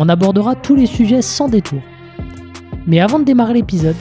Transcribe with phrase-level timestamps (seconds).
[0.00, 1.82] On abordera tous les sujets sans détour.
[2.86, 3.96] Mais avant de démarrer l'épisode,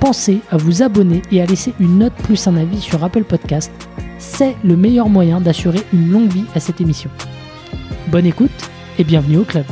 [0.00, 3.70] pensez à vous abonner et à laisser une note plus un avis sur Apple Podcast.
[4.18, 7.10] C'est le meilleur moyen d'assurer une longue vie à cette émission.
[8.08, 8.50] Bonne écoute
[8.98, 9.66] et bienvenue au club.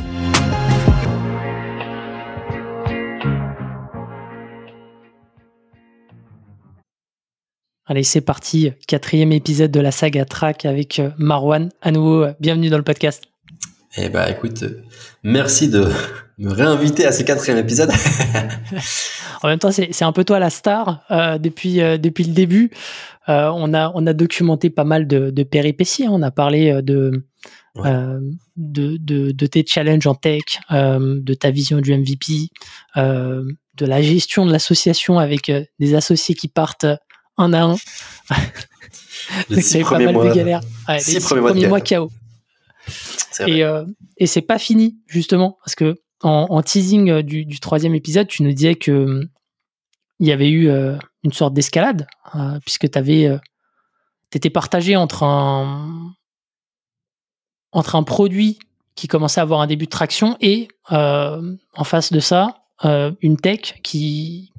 [7.87, 8.71] Allez, c'est parti.
[8.87, 11.69] Quatrième épisode de la saga Track avec euh, Marwan.
[11.81, 13.30] À nouveau, euh, bienvenue dans le podcast.
[13.97, 14.63] Eh bah écoute,
[15.23, 15.87] merci de
[16.37, 17.91] me réinviter à ce quatrième épisode.
[19.43, 22.71] en même temps, c'est un peu toi la star euh, depuis, depuis le début.
[23.27, 26.05] on, a, on a documenté pas mal de, péripéties.
[26.05, 26.11] Hein.
[26.11, 27.25] On a parlé de,
[27.77, 28.19] euh,
[28.57, 32.49] de, de, tes challenges en tech, euh, de ta vision du MVP,
[32.97, 33.43] euh,
[33.77, 36.85] de la gestion de l'association avec des associés qui partent
[37.37, 37.75] un à un.
[39.61, 40.61] C'est pas mal mois, de galères.
[40.89, 42.11] les premiers, mois, KO.
[43.47, 43.63] Et,
[44.17, 48.53] et c'est pas fini, justement, parce que en, teasing du, du, troisième épisode, tu nous
[48.53, 49.21] disais que
[50.19, 50.69] il y avait eu
[51.23, 52.07] une sorte d'escalade,
[52.63, 53.39] puisque tu avais.
[54.29, 56.13] T'étais partagé entre un,
[57.71, 58.59] entre un produit
[58.95, 63.11] qui commençait à avoir un début de traction et euh, en face de ça, euh,
[63.21, 64.51] une tech qui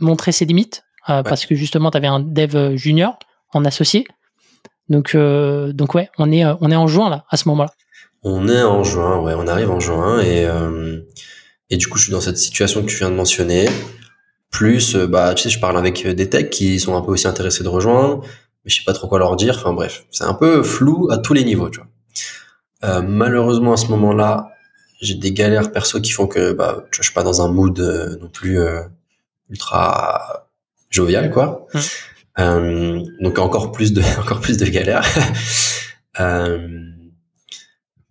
[0.00, 3.18] montrait ses limites euh, parce que justement, tu avais un dev junior
[3.52, 4.06] en associé.
[4.88, 7.70] Donc, donc ouais, on est, on est en juin là, à ce moment-là.
[8.22, 10.46] On est en juin, ouais, on arrive en juin et,
[11.70, 13.68] et du coup, je suis dans cette situation que tu viens de mentionner.
[14.50, 17.64] Plus, bah, tu sais, je parle avec des techs qui sont un peu aussi intéressés
[17.64, 18.20] de rejoindre,
[18.64, 19.56] mais je sais pas trop quoi leur dire.
[19.56, 21.88] Enfin bref, c'est un peu flou à tous les niveaux, tu vois.
[22.84, 24.50] Euh, malheureusement, à ce moment-là,
[25.00, 28.16] j'ai des galères perso qui font que bah, je suis pas dans un mood euh,
[28.20, 28.82] non plus euh,
[29.50, 30.48] ultra
[30.90, 31.66] jovial, quoi.
[31.74, 31.78] Mmh.
[32.38, 35.04] Donc encore plus de encore plus de galères.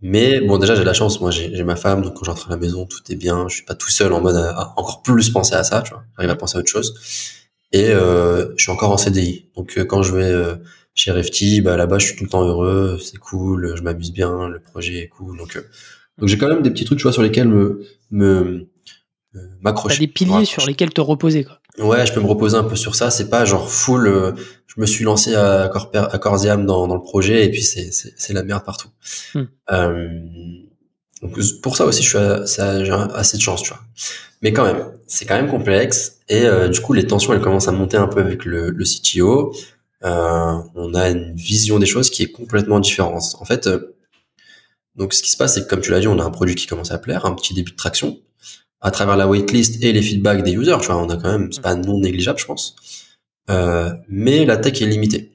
[0.01, 2.57] mais bon, déjà j'ai la chance, moi j'ai ma femme, donc quand j'entre à la
[2.57, 3.47] maison, tout est bien.
[3.47, 6.03] Je suis pas tout seul en mode à, encore plus penser à ça, tu vois.
[6.15, 6.93] J'arrive à penser à autre chose.
[7.71, 10.57] Et je suis encore en CDI, donc quand je vais
[10.95, 14.47] chez Refty, bah là-bas, je suis tout le temps heureux, c'est cool, je m'amuse bien,
[14.47, 15.37] le projet est cool.
[15.37, 15.61] Donc, euh,
[16.17, 18.69] donc j'ai quand même des petits trucs, tu vois, sur lesquels me, me,
[19.61, 19.99] m'accrocher.
[19.99, 21.59] des piliers sur lesquels te reposer, quoi.
[21.77, 23.11] Ouais, je peux me reposer un peu sur ça.
[23.11, 24.07] C'est pas genre full.
[24.07, 24.31] Euh,
[24.67, 27.91] je me suis lancé à corps, à âme dans, dans le projet et puis c'est
[27.91, 28.89] c'est la merde partout.
[29.33, 29.43] Hmm.
[29.71, 30.19] Euh,
[31.21, 33.81] donc pour ça aussi, je suis j'ai assez de chance, tu vois.
[34.41, 37.67] Mais quand même, c'est quand même complexe et euh, du coup, les tensions elles commencent
[37.67, 39.53] à monter un peu avec le, le CTO.
[40.03, 43.35] Euh, on a une vision des choses qui est complètement différente.
[43.39, 43.95] En fait, euh,
[44.95, 46.55] donc ce qui se passe, c'est que comme tu l'as dit, on a un produit
[46.55, 48.19] qui commence à plaire, un petit début de traction,
[48.85, 51.51] à travers la waitlist et les feedbacks des users, tu vois, on a quand même,
[51.51, 52.75] c'est pas non négligeable, je pense.
[53.49, 55.31] Euh, mais la tech est limitée.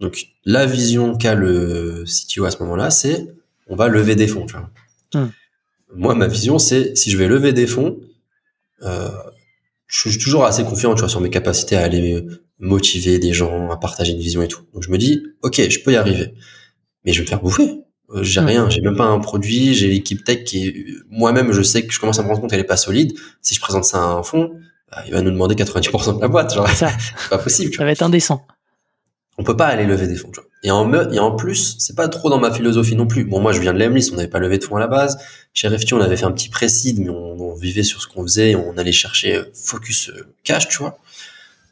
[0.00, 3.28] Donc la vision qu'a le CTO à ce moment-là, c'est
[3.68, 4.70] on va lever des fonds, tu vois.
[5.14, 5.30] Hmm.
[5.94, 8.00] Moi, ma vision, c'est si je vais lever des fonds,
[8.82, 9.08] euh,
[9.86, 12.26] je suis toujours assez confiant, tu vois, sur mes capacités à aller
[12.58, 14.62] motiver des gens, à partager une vision et tout.
[14.74, 16.34] Donc je me dis, ok, je peux y arriver,
[17.04, 17.83] mais je vais me faire bouffer.
[18.10, 21.62] Euh, j'ai rien, j'ai même pas un produit, j'ai l'équipe tech qui est, moi-même, je
[21.62, 23.14] sais que je commence à me rendre compte qu'elle est pas solide.
[23.40, 24.52] Si je présente ça à un fond,
[24.90, 26.86] bah, il va nous demander 90% de la boîte, genre, c'est
[27.30, 27.70] pas possible.
[27.70, 28.46] Tu ça va être indécent.
[29.36, 30.48] On peut pas aller lever des fonds, tu vois.
[30.62, 33.24] Et en, et en plus, c'est pas trop dans ma philosophie non plus.
[33.24, 35.18] Bon, moi, je viens de l'Emlist, on n'avait pas levé de fonds à la base.
[35.52, 38.22] Chez Refty, on avait fait un petit précide, mais on, on vivait sur ce qu'on
[38.22, 40.98] faisait, on allait chercher euh, focus euh, cash, tu vois.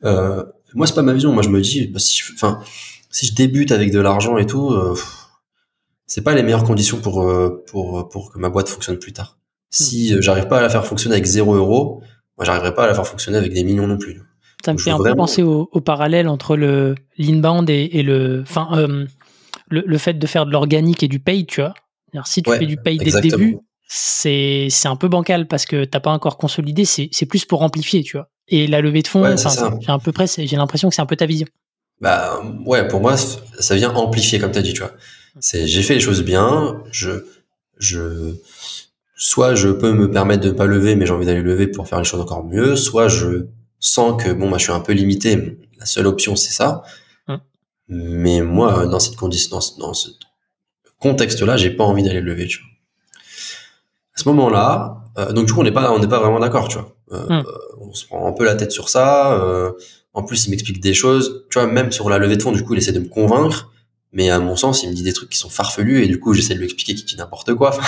[0.05, 0.43] Euh,
[0.75, 1.33] moi, c'est pas ma vision.
[1.33, 2.61] Moi, je me dis, bah, si, je, enfin,
[3.11, 4.97] si je débute avec de l'argent et tout, euh,
[6.12, 9.38] c'est pas les meilleures conditions pour euh, pour pour que ma boîte fonctionne plus tard.
[9.70, 10.20] Si hmm.
[10.20, 12.03] j'arrive pas à la faire fonctionner avec zéro euro,
[12.37, 14.20] moi, j'arriverai pas à la faire fonctionner avec des millions non plus.
[14.62, 18.69] Ça me fait un peu penser au, parallèle entre le l'inbound et, et le, enfin,
[18.75, 19.06] euh,
[19.70, 21.73] le, le, fait de faire de l'organique et du pay, tu vois.
[22.26, 23.56] Si tu fais du pay dès le début,
[23.88, 26.85] c'est c'est un peu bancal parce que t'as pas encore consolidé.
[26.85, 28.29] C'est c'est plus pour amplifier, tu vois.
[28.49, 29.25] Et la levée de fonds,
[29.81, 31.47] j'ai un peu près, j'ai l'impression que c'est un peu ta vision.
[32.03, 34.93] Bah ouais, pour moi, ça vient amplifier, comme tu as dit, tu vois.
[35.40, 37.25] C'est j'ai fait les choses bien, je
[37.79, 38.34] je
[39.17, 41.88] soit je peux me permettre de ne pas lever, mais j'ai envie d'aller lever pour
[41.88, 43.46] faire les choses encore mieux, soit je
[43.81, 45.58] sens que bon, bah, je suis un peu limité.
[45.79, 46.82] La seule option, c'est ça.
[47.29, 47.40] Hum.
[47.88, 50.11] Mais moi, dans cette condition, dans, ce
[51.00, 52.69] contexte-là, j'ai pas envie d'aller lever, tu vois.
[54.14, 56.79] À ce moment-là, donc du coup, on n'est pas, on n'est pas vraiment d'accord, tu
[56.79, 56.94] vois.
[57.11, 57.43] Hmm.
[57.81, 59.43] on se prend un peu la tête sur ça.
[60.12, 62.62] en plus, il m'explique des choses, tu vois, même sur la levée de fonds, du
[62.62, 63.73] coup, il essaie de me convaincre.
[64.12, 66.35] Mais à mon sens, il me dit des trucs qui sont farfelus et du coup,
[66.35, 67.70] j'essaie de lui expliquer qu'il dit n'importe quoi.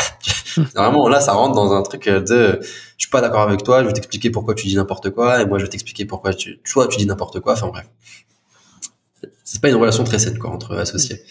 [0.75, 2.67] vraiment, là, ça rentre dans un truc de, je
[2.97, 5.59] suis pas d'accord avec toi, je vais t'expliquer pourquoi tu dis n'importe quoi et moi,
[5.59, 7.55] je vais t'expliquer pourquoi tu, toi, tu dis n'importe quoi.
[7.55, 7.87] Enfin bref,
[9.45, 11.23] c'est pas une relation très saine quoi entre associés.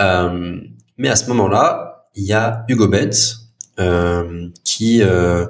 [0.00, 0.60] Euh,
[0.96, 5.46] mais à ce moment-là, il y a Hugo Benz euh, qui, euh,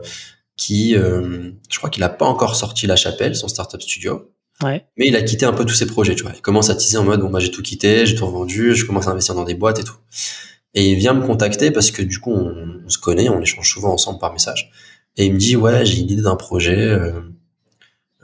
[0.57, 4.31] qui, euh, je crois qu'il a pas encore sorti La Chapelle, son startup studio.
[4.63, 4.85] Ouais.
[4.97, 6.33] Mais il a quitté un peu tous ses projets, tu vois.
[6.35, 8.85] Il commence à teaser en mode, bon, bah, j'ai tout quitté, j'ai tout revendu, je
[8.85, 9.97] commence à investir dans des boîtes et tout.
[10.75, 13.93] Et il vient me contacter parce que du coup, on, se connaît, on échange souvent
[13.93, 14.71] ensemble par message.
[15.17, 16.77] Et il me dit, ouais, j'ai une idée d'un projet.
[16.77, 17.21] Euh,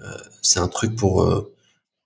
[0.00, 1.52] euh, c'est un truc pour, euh,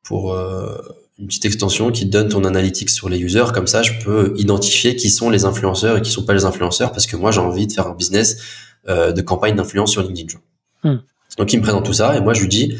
[0.02, 3.52] pour une petite extension qui donne ton analytics sur les users.
[3.52, 6.92] Comme ça, je peux identifier qui sont les influenceurs et qui sont pas les influenceurs
[6.92, 8.38] parce que moi, j'ai envie de faire un business
[8.86, 10.38] de campagne d'influence sur LinkedIn.
[10.84, 10.98] Hmm.
[11.36, 12.78] Donc, il me présente tout ça et moi, je lui dis,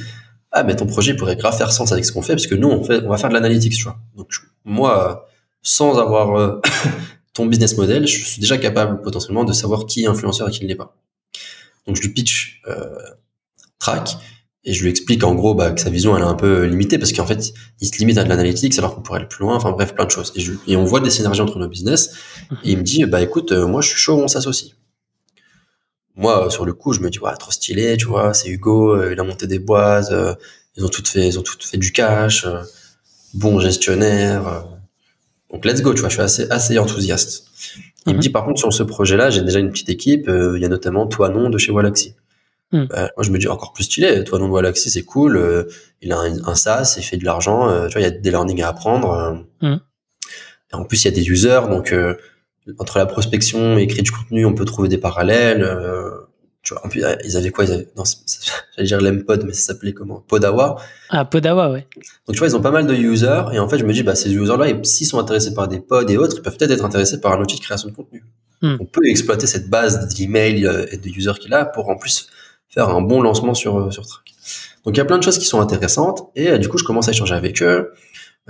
[0.50, 2.68] ah mais ton projet pourrait grave faire sens avec ce qu'on fait parce que nous
[2.68, 3.98] on fait on va faire de l'analytics tu vois.
[4.16, 4.28] Donc
[4.64, 5.28] moi
[5.62, 6.60] sans avoir euh,
[7.34, 10.64] ton business model je suis déjà capable potentiellement de savoir qui est influenceur et qui
[10.64, 10.96] ne l'est pas.
[11.86, 12.96] Donc je lui pitch euh,
[13.78, 14.16] track
[14.64, 16.98] et je lui explique en gros bah, que sa vision elle est un peu limitée
[16.98, 19.54] parce qu'en fait il se limite à de l'analytics alors qu'on pourrait aller plus loin
[19.54, 20.32] enfin bref plein de choses.
[20.34, 22.14] Et, je, on voit des synergies entre nos business
[22.64, 24.74] et il me dit bah écoute euh, moi je suis chaud on s'associe
[26.18, 29.12] moi, sur le coup, je me dis, ouais, trop stylé, tu vois, c'est Hugo, euh,
[29.12, 30.34] il a monté des boîtes, euh,
[30.76, 32.60] ils ont tout fait, ils ont tout fait du cash, euh,
[33.34, 34.66] bon gestionnaire.
[35.52, 37.44] donc, let's go, tu vois, je suis assez, assez enthousiaste.
[38.06, 38.20] Il me mhm.
[38.20, 41.06] dit, par contre, sur ce projet-là, j'ai déjà une petite équipe, il y a notamment
[41.06, 42.14] toi, non, de chez Wallaxy.
[42.72, 42.84] Hmm.
[42.86, 44.24] Bah, moi, je me dis encore plus stylé.
[44.24, 45.68] Toi, non, de Wallaxy, c'est cool.
[46.02, 47.86] il a un, SaaS, il fait de l'argent.
[47.86, 49.44] tu vois, il y a des learnings à apprendre.
[49.62, 51.94] Et en plus, il y a des users, donc
[52.78, 55.62] entre la prospection et écrire du contenu, on peut trouver des parallèles.
[55.62, 56.10] Euh,
[56.62, 58.02] tu vois, en plus, ils avaient quoi Ils avaient, non,
[58.76, 60.22] j'allais dire l'Empod, mais ça s'appelait comment?
[60.28, 60.76] Podawa.
[61.08, 61.86] Ah, Podawa, ouais.
[62.26, 64.02] Donc, tu vois, ils ont pas mal de users, et en fait, je me dis,
[64.02, 66.84] bah, ces users-là, s'ils sont intéressés par des pods et autres, ils peuvent peut-être être
[66.84, 68.24] intéressés par un outil de création de contenu.
[68.60, 68.76] Hmm.
[68.80, 72.28] On peut exploiter cette base d'email euh, et de users qu'il a pour en plus
[72.68, 74.34] faire un bon lancement sur, euh, sur Track.
[74.84, 77.08] Donc, il y a plein de choses qui sont intéressantes, et du coup, je commence
[77.08, 77.92] à échanger avec eux,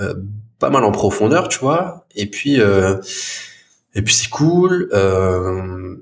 [0.01, 0.15] euh,
[0.59, 2.97] pas mal en profondeur, tu vois, et puis, euh,
[3.95, 4.89] et puis c'est cool.
[4.93, 5.97] Euh,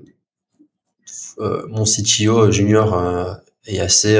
[1.39, 3.33] euh, mon CTO junior euh,
[3.65, 4.19] est assez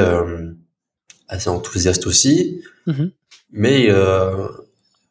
[1.27, 3.11] assez enthousiaste aussi, mhm.
[3.51, 3.89] mais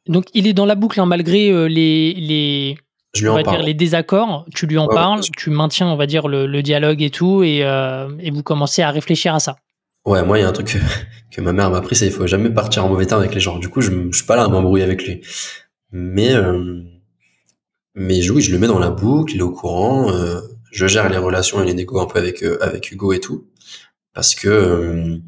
[0.06, 2.79] donc il est dans la boucle hein, malgré les les
[3.14, 4.47] je on va dire les désaccords.
[4.55, 8.31] Tu lui en parles, tu maintiens on va dire le, dialogue et tout, et, et
[8.31, 9.56] vous commencez à réfléchir à ça.
[10.06, 10.79] Ouais, moi, il y a un truc
[11.32, 13.41] que, ma mère m'a appris, c'est qu'il faut jamais partir en mauvais temps avec les
[13.41, 13.59] gens.
[13.59, 15.20] Du coup, je, je suis pas là à m'embrouiller avec lui.
[15.91, 16.32] Mais,
[17.97, 20.11] mais oui, je le mets dans la boucle, il est au courant.
[20.13, 20.41] Euh,
[20.71, 23.47] je gère les relations et les négos un peu avec euh, avec Hugo et tout,
[24.15, 25.19] parce que euh,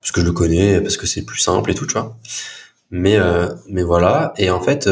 [0.00, 2.18] parce que je le connais, parce que c'est plus simple et tout, tu vois.
[2.90, 3.18] Mais
[3.68, 4.32] mais voilà.
[4.38, 4.88] Et en fait,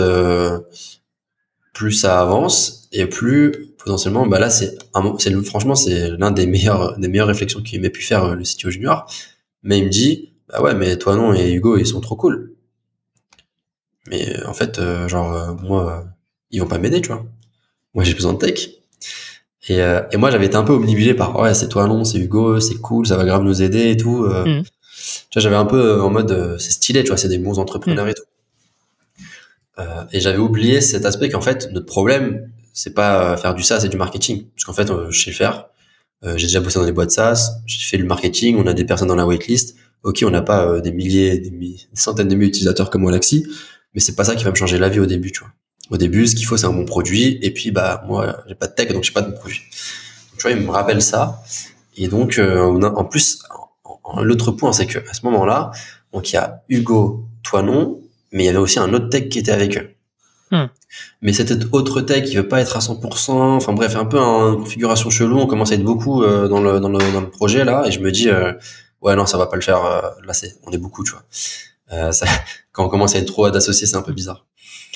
[1.72, 4.78] plus ça avance et plus potentiellement, bah là c'est
[5.18, 8.70] c'est franchement c'est l'un des meilleurs des meilleures réflexions qu'il m'ait pu faire le CTO
[8.70, 9.06] junior.
[9.62, 12.54] Mais il me dit, bah ouais, mais toi non et Hugo ils sont trop cool.
[14.08, 16.04] Mais en fait, genre moi
[16.54, 17.26] ils vont pas m'aider, tu vois.
[17.94, 18.70] Moi, j'ai besoin de tech.
[19.68, 22.18] Et, euh, et moi, j'avais été un peu obnubilé par, ouais, c'est toi, non, c'est
[22.18, 24.24] Hugo, c'est cool, ça va grave nous aider et tout.
[24.24, 24.60] Euh.
[24.60, 24.62] Mm.
[25.30, 27.58] Tu vois, j'avais un peu euh, en mode, c'est stylé, tu vois, c'est des bons
[27.58, 28.10] entrepreneurs mm.
[28.10, 28.22] et tout.
[30.12, 33.88] et j'avais oublié cet aspect qu'en fait, notre problème, c'est pas faire du SaaS et
[33.88, 34.46] du marketing.
[34.54, 35.66] Parce qu'en fait, je sais le faire.
[36.36, 39.08] j'ai déjà bossé dans des boîtes SaaS, j'ai fait le marketing, on a des personnes
[39.08, 39.76] dans la waitlist.
[40.02, 43.46] Ok, on n'a pas des milliers, des, centaines de milliers d'utilisateurs comme Walaxy,
[43.94, 45.50] mais c'est pas ça qui va me changer la vie au début, tu vois.
[45.90, 47.38] Au début, ce qu'il faut, c'est un bon produit.
[47.42, 49.62] Et puis, bah, moi, j'ai pas de tech, donc j'ai pas de bon produit.
[50.36, 51.42] tu vois, il me rappelle ça.
[51.96, 53.42] Et donc, euh, en plus,
[54.20, 55.70] l'autre point, c'est que à ce moment-là,
[56.12, 58.00] donc il y a Hugo, toi non,
[58.32, 59.90] mais il y avait aussi un autre tech qui était avec eux.
[60.50, 60.66] Hmm.
[61.22, 63.30] Mais cet autre tech, il veut pas être à 100%.
[63.30, 65.38] Enfin bref, un peu en configuration chelou.
[65.38, 67.92] On commence à être beaucoup euh, dans, le, dans, le, dans le projet là, et
[67.92, 68.52] je me dis, euh,
[69.00, 69.82] ouais non, ça va pas le faire.
[70.24, 72.12] là, c'est, on est beaucoup, tu vois.
[72.12, 72.26] Ça,
[72.72, 74.46] quand on commence à être trop d'associés, c'est un peu bizarre.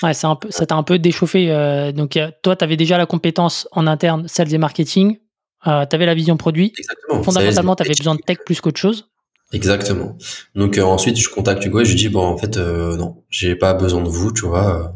[0.02, 1.50] Ouais, c'est un peu, ça t'a un peu déchauffé.
[1.50, 5.18] Euh, donc, toi, tu avais déjà la compétence en interne, sales et marketing.
[5.66, 6.72] Euh, tu avais la vision produit.
[6.78, 7.22] Exactement.
[7.22, 9.10] Fondamentalement, tu avais besoin de tech plus qu'autre chose.
[9.52, 10.16] Exactement.
[10.54, 13.24] Donc, euh, ensuite, je contacte Hugo et je lui dis, bon, en fait, euh, non,
[13.30, 14.94] j'ai pas besoin de vous, tu vois.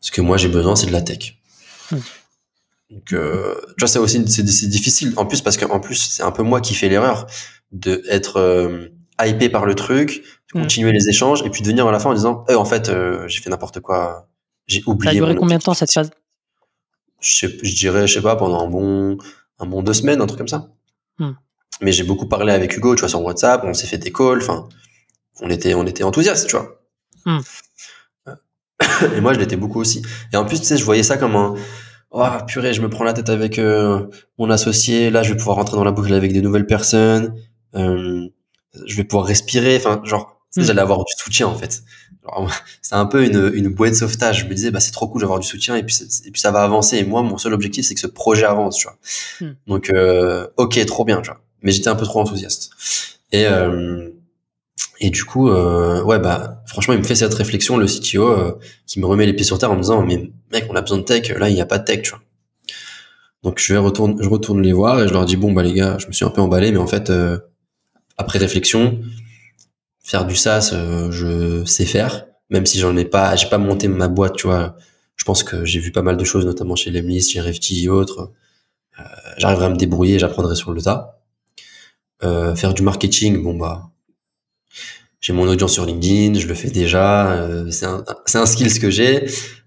[0.00, 1.38] ce que moi, j'ai besoin, c'est de la tech.
[1.90, 1.96] Hmm.
[2.90, 5.12] Donc, tu vois, c'est aussi, c'est difficile.
[5.16, 7.26] En plus, parce qu'en plus, c'est un peu moi qui fais l'erreur
[7.72, 10.22] de être hypé par le truc,
[10.54, 10.62] Hmm.
[10.62, 12.88] continuer les échanges et puis de venir à la fin en disant eh, en fait
[12.88, 14.28] euh, j'ai fait n'importe quoi
[14.68, 16.10] j'ai oublié ça a duré combien de temps cette phase?
[17.20, 19.18] Je, je, dirais je sais pas pendant un bon
[19.58, 20.68] un bon deux semaines, un truc comme ça.
[21.18, 21.32] Hmm.
[21.80, 24.38] Mais j'ai beaucoup parlé avec Hugo, tu vois, sur WhatsApp, on s'est fait des calls,
[24.42, 24.68] enfin,
[25.40, 26.80] on était, on était enthousiastes, tu vois.
[27.24, 27.40] Hmm.
[29.16, 30.02] Et moi, je l'étais beaucoup aussi.
[30.32, 31.54] Et en plus, tu sais, je voyais ça comme un,
[32.10, 34.06] oh purée, je me prends la tête avec euh,
[34.38, 37.34] mon associé, là, je vais pouvoir rentrer dans la boucle avec des nouvelles personnes,
[37.74, 38.28] euh,
[38.86, 40.64] je vais pouvoir respirer, enfin, genre, hmm.
[40.64, 41.82] j'allais avoir du soutien, en fait.
[42.82, 44.40] C'est un peu une, une bouée de sauvetage.
[44.40, 46.50] Je me disais, bah, c'est trop cool d'avoir du soutien et puis, et puis ça
[46.50, 46.96] va avancer.
[46.96, 48.98] Et moi, mon seul objectif, c'est que ce projet avance, tu vois.
[49.40, 49.54] Hmm.
[49.68, 51.40] Donc, euh, ok, trop bien, tu vois.
[51.62, 52.70] Mais j'étais un peu trop enthousiaste.
[53.30, 54.10] Et, euh,
[55.00, 58.58] et du coup, euh, ouais, bah, franchement, il me fait cette réflexion, le CTO, euh,
[58.86, 60.98] qui me remet les pieds sur terre en me disant, mais mec, on a besoin
[60.98, 62.20] de tech, là, il n'y a pas de tech, tu vois.
[63.42, 65.74] Donc, je vais retourne, je retourne les voir et je leur dis, bon, bah, les
[65.74, 67.38] gars, je me suis un peu emballé, mais en fait, euh,
[68.16, 68.98] après réflexion,
[70.06, 73.88] faire du SaaS, euh, je sais faire, même si j'en ai pas, j'ai pas monté
[73.88, 74.76] ma boîte, tu vois.
[75.16, 77.88] Je pense que j'ai vu pas mal de choses, notamment chez Lemlis, chez RFT et
[77.88, 78.32] autres.
[79.00, 79.02] Euh,
[79.38, 81.20] j'arriverai à me débrouiller, j'apprendrai sur le tas.
[82.22, 83.90] faire du marketing, bon, bah,
[85.26, 88.90] j'ai mon audience sur LinkedIn, je le fais déjà, euh, c'est un, un skill que
[88.90, 89.26] j'ai.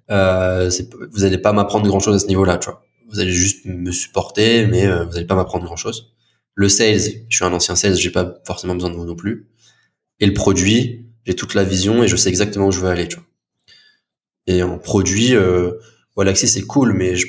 [0.10, 0.72] Euh,
[1.12, 2.82] vous allez pas m'apprendre grand chose à ce niveau-là, tu vois.
[3.10, 6.14] Vous allez juste me supporter, mais euh, vous allez pas m'apprendre grand chose.
[6.56, 9.50] Le sales, je suis un ancien sales, j'ai pas forcément besoin de vous non plus.
[10.20, 13.08] Et le produit, j'ai toute la vision et je sais exactement où je veux aller,
[13.08, 13.26] tu vois.
[14.48, 15.74] Et en produit, euh,
[16.16, 17.28] Wallaxy c'est cool, mais je,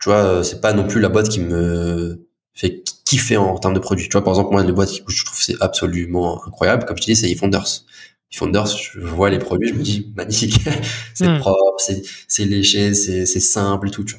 [0.00, 3.78] tu vois, c'est pas non plus la boîte qui me fait kiffer en, termes de
[3.78, 4.08] produits.
[4.08, 7.02] Tu vois, par exemple, moi, les boîtes que je trouve c'est absolument incroyable, comme je
[7.02, 7.84] te dis, c'est eFounders.
[8.32, 10.60] eFounders, je vois les produits, je me dis, magnifique.
[11.14, 11.38] c'est hmm.
[11.38, 11.80] propre,
[12.28, 14.16] c'est, léché, c'est, simple et tout, tu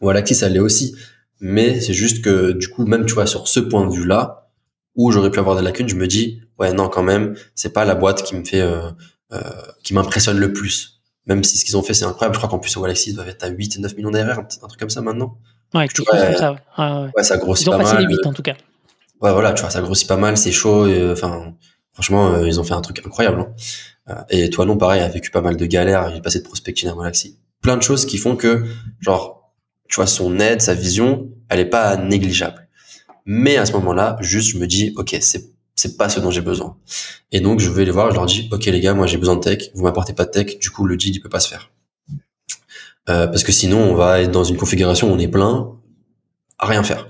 [0.00, 0.26] vois.
[0.26, 0.94] Ça l'est aussi.
[1.40, 4.41] Mais c'est juste que, du coup, même, tu vois, sur ce point de vue-là,
[4.94, 7.84] où j'aurais pu avoir des lacunes, je me dis, ouais, non, quand même, c'est pas
[7.84, 8.90] la boîte qui me fait, euh,
[9.32, 9.40] euh,
[9.82, 11.00] qui m'impressionne le plus.
[11.26, 12.34] Même si ce qu'ils ont fait, c'est incroyable.
[12.34, 14.38] Je crois qu'en plus, au Galaxy, ils doivent être à 8 et 9 millions d'erreurs,
[14.40, 15.38] un truc comme ça maintenant.
[15.72, 16.52] Ouais, quelque chose comme ça.
[16.78, 17.10] Ouais.
[17.16, 18.54] Ouais, ça grossit ils ont passé les 8 en tout cas.
[19.20, 20.86] Ouais, voilà, tu vois, ça grossit pas mal, c'est chaud.
[21.12, 21.54] Enfin,
[21.92, 23.40] franchement, euh, ils ont fait un truc incroyable.
[23.40, 23.54] Hein.
[24.10, 26.10] Euh, et toi, non, pareil, a vécu pas mal de galères.
[26.10, 27.38] Il est passé de prospecting à Galaxy.
[27.60, 28.64] Plein de choses qui font que,
[29.00, 29.52] genre,
[29.88, 32.61] tu vois, son aide, sa vision, elle est pas négligeable.
[33.24, 36.42] Mais à ce moment-là, juste, je me dis, ok, c'est c'est pas ce dont j'ai
[36.42, 36.76] besoin.
[37.32, 39.36] Et donc, je vais les voir, je leur dis, ok les gars, moi j'ai besoin
[39.36, 41.48] de tech, vous m'apportez pas de tech, du coup le deal il peut pas se
[41.48, 41.70] faire.
[43.08, 45.72] Euh, parce que sinon, on va être dans une configuration où on est plein
[46.58, 47.08] à rien faire.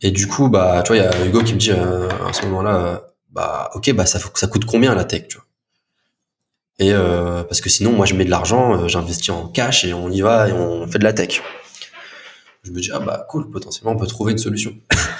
[0.00, 2.32] Et du coup, bah, tu vois, il y a Hugo qui me dit euh, à
[2.32, 2.98] ce moment-là, euh,
[3.30, 5.46] bah, ok, bah ça, ça coûte combien la tech, tu vois?
[6.78, 10.10] Et euh, parce que sinon, moi, je mets de l'argent, j'investis en cash et on
[10.10, 11.40] y va et on fait de la tech.
[12.64, 14.72] Je me dis ah bah cool, potentiellement on peut trouver une solution.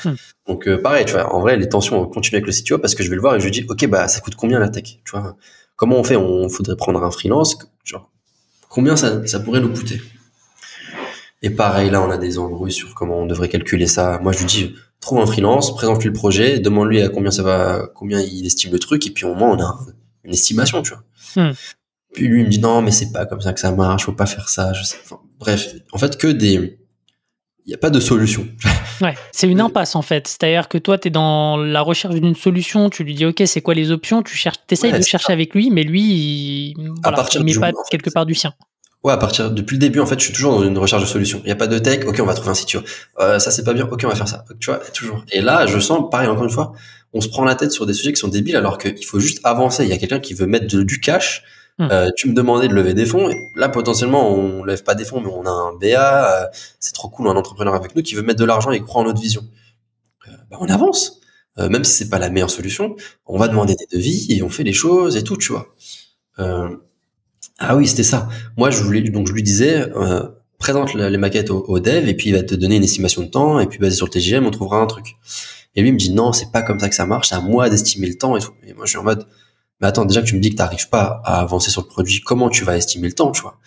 [0.47, 3.11] Donc pareil, tu vois, en vrai, les tensions continuent avec le CTO parce que je
[3.11, 5.11] vais le voir et je lui dis ok, bah ça coûte combien la tech, tu
[5.13, 5.37] vois?
[5.77, 6.17] Comment on fait?
[6.17, 8.13] On faudrait prendre un freelance, genre
[8.69, 10.01] combien ça, ça pourrait nous coûter?
[11.43, 14.19] Et pareil, là, on a des embrouilles sur comment on devrait calculer ça.
[14.23, 17.89] Moi, je lui dis, trouve un freelance, présente-lui le projet, demande-lui à combien ça va,
[17.95, 19.81] combien il estime le truc, et puis au moins, on a
[20.25, 21.03] une estimation, tu vois.
[21.35, 21.53] Hmm.
[22.15, 24.13] Puis lui, il me dit, non, mais c'est pas comme ça que ça marche, faut
[24.13, 24.99] pas faire ça, je sais.
[25.41, 26.79] bref, en fait, que des,
[27.67, 28.47] il n'y a pas de solution.
[29.01, 30.29] Ouais, c'est une impasse en fait.
[30.29, 33.61] C'est-à-dire que toi, tu es dans la recherche d'une solution, tu lui dis OK, c'est
[33.61, 37.55] quoi les options, tu cherches, essayes de chercher avec lui, mais lui, il, voilà, met
[37.55, 38.55] pas quelque part du sien.
[39.03, 41.09] Ouais, à partir depuis le début, en fait, je suis toujours dans une recherche de
[41.09, 41.41] solution.
[41.43, 42.77] Il n'y a pas de tech, ok, on va trouver un site.
[43.19, 44.45] Euh, ça c'est pas bien, ok, on va faire ça.
[44.61, 45.25] Tu vois, toujours.
[45.33, 46.75] Et là, je sens, pareil, encore une fois,
[47.13, 49.41] on se prend la tête sur des sujets qui sont débiles, alors qu'il faut juste
[49.43, 49.83] avancer.
[49.83, 51.43] Il y a quelqu'un qui veut mettre du cash
[51.79, 51.89] Hmm.
[51.91, 53.31] Euh, tu me demandais de lever des fonds.
[53.57, 56.43] là, potentiellement, on lève pas des fonds, mais on a un BA.
[56.43, 56.47] Euh,
[56.79, 59.05] c'est trop cool, un entrepreneur avec nous qui veut mettre de l'argent et croit en
[59.05, 59.43] notre vision.
[60.29, 61.21] Euh, bah, on avance.
[61.59, 64.65] même si c'est pas la meilleure solution, on va demander des devis et on fait
[64.65, 65.75] les choses et tout, tu vois.
[66.39, 68.29] ah oui, c'était ça.
[68.57, 69.87] Moi, je voulais donc je lui disais,
[70.59, 73.61] présente les maquettes au, dev et puis il va te donner une estimation de temps
[73.61, 75.17] et puis basé sur le TGM, on trouvera un truc.
[75.75, 77.41] Et lui il me dit non, c'est pas comme ça que ça marche, c'est à
[77.41, 78.53] moi d'estimer le temps et tout.
[78.67, 79.27] Et moi, je suis en mode
[79.83, 81.89] mais attends, déjà que tu me dis que tu n'arrives pas à avancer sur le
[81.89, 83.59] produit, comment tu vas estimer le temps, tu vois?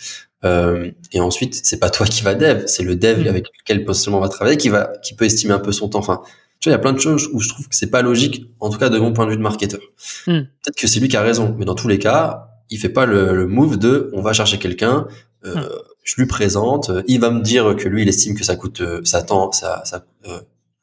[0.46, 3.28] Euh, Et ensuite, c'est pas toi qui va dev, c'est le dev mm.
[3.28, 6.00] avec lequel potentiellement on va travailler qui va, qui peut estimer un peu son temps.
[6.00, 6.22] Enfin,
[6.60, 8.50] tu vois, il y a plein de choses où je trouve que c'est pas logique,
[8.62, 9.82] en tout cas de mon point de vue de marketeur.
[10.26, 10.40] Mm.
[10.64, 13.06] Peut-être que c'est lui qui a raison, mais dans tous les cas, il fait pas
[13.06, 15.08] le, move de, on va chercher quelqu'un,
[15.46, 15.70] euh, mm.
[16.04, 19.02] je lui présente, il va me dire que lui, il estime que ça coûte, euh,
[19.04, 20.40] ça temps, ça, ça, euh,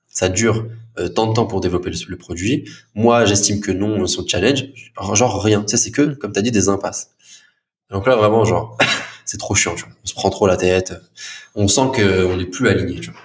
[0.09, 0.69] ça dure euh,
[1.14, 2.68] tant de temps pour développer le, produit.
[2.94, 4.64] Moi, j'estime que non, son challenge,
[5.14, 5.62] genre rien.
[5.62, 7.11] Tu sais, c'est que, comme tu as dit, des impasses.
[7.90, 8.76] Donc là, vraiment, genre,
[9.25, 9.75] c'est trop chiant.
[9.75, 9.92] Tu vois.
[10.02, 10.94] On se prend trop la tête.
[11.54, 13.00] On sent qu'on n'est plus aligné.
[13.00, 13.20] Tu vois.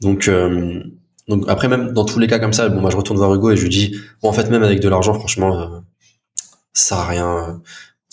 [0.00, 0.82] Donc, euh,
[1.28, 3.50] donc après, même dans tous les cas comme ça, bon, moi, je retourne voir Hugo
[3.50, 5.80] et je lui dis, bon, en fait, même avec de l'argent, franchement, euh,
[6.72, 7.62] ça sert à rien.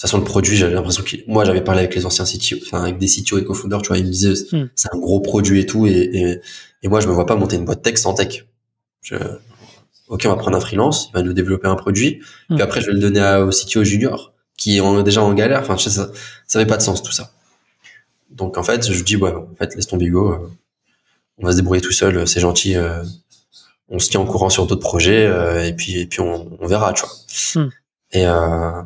[0.01, 2.97] Façon, le produit, j'avais l'impression que moi, j'avais parlé avec les anciens CTO, enfin avec
[2.97, 4.69] des CTO et co-founders, tu vois, ils me disaient hmm.
[4.75, 6.39] c'est un gros produit et tout, et, et,
[6.81, 8.45] et, moi, je me vois pas monter une boîte tech sans tech.
[9.01, 9.15] Je,
[10.07, 12.61] ok, on va prendre un freelance, il va nous développer un produit, puis hmm.
[12.61, 15.61] après, je vais le donner à, au CTO junior qui est déjà en galère.
[15.61, 16.11] Enfin, ça,
[16.47, 17.31] ça avait pas de sens tout ça.
[18.29, 20.51] Donc en fait, je dis ouais, en fait, laisse tomber Hugo, euh,
[21.37, 22.75] on va se débrouiller tout seul, c'est gentil.
[22.75, 23.03] Euh,
[23.89, 26.67] on se tient en courant sur d'autres projets euh, et puis et puis on, on
[26.67, 27.63] verra, tu vois.
[27.63, 27.69] Hmm.
[28.11, 28.81] Et, euh,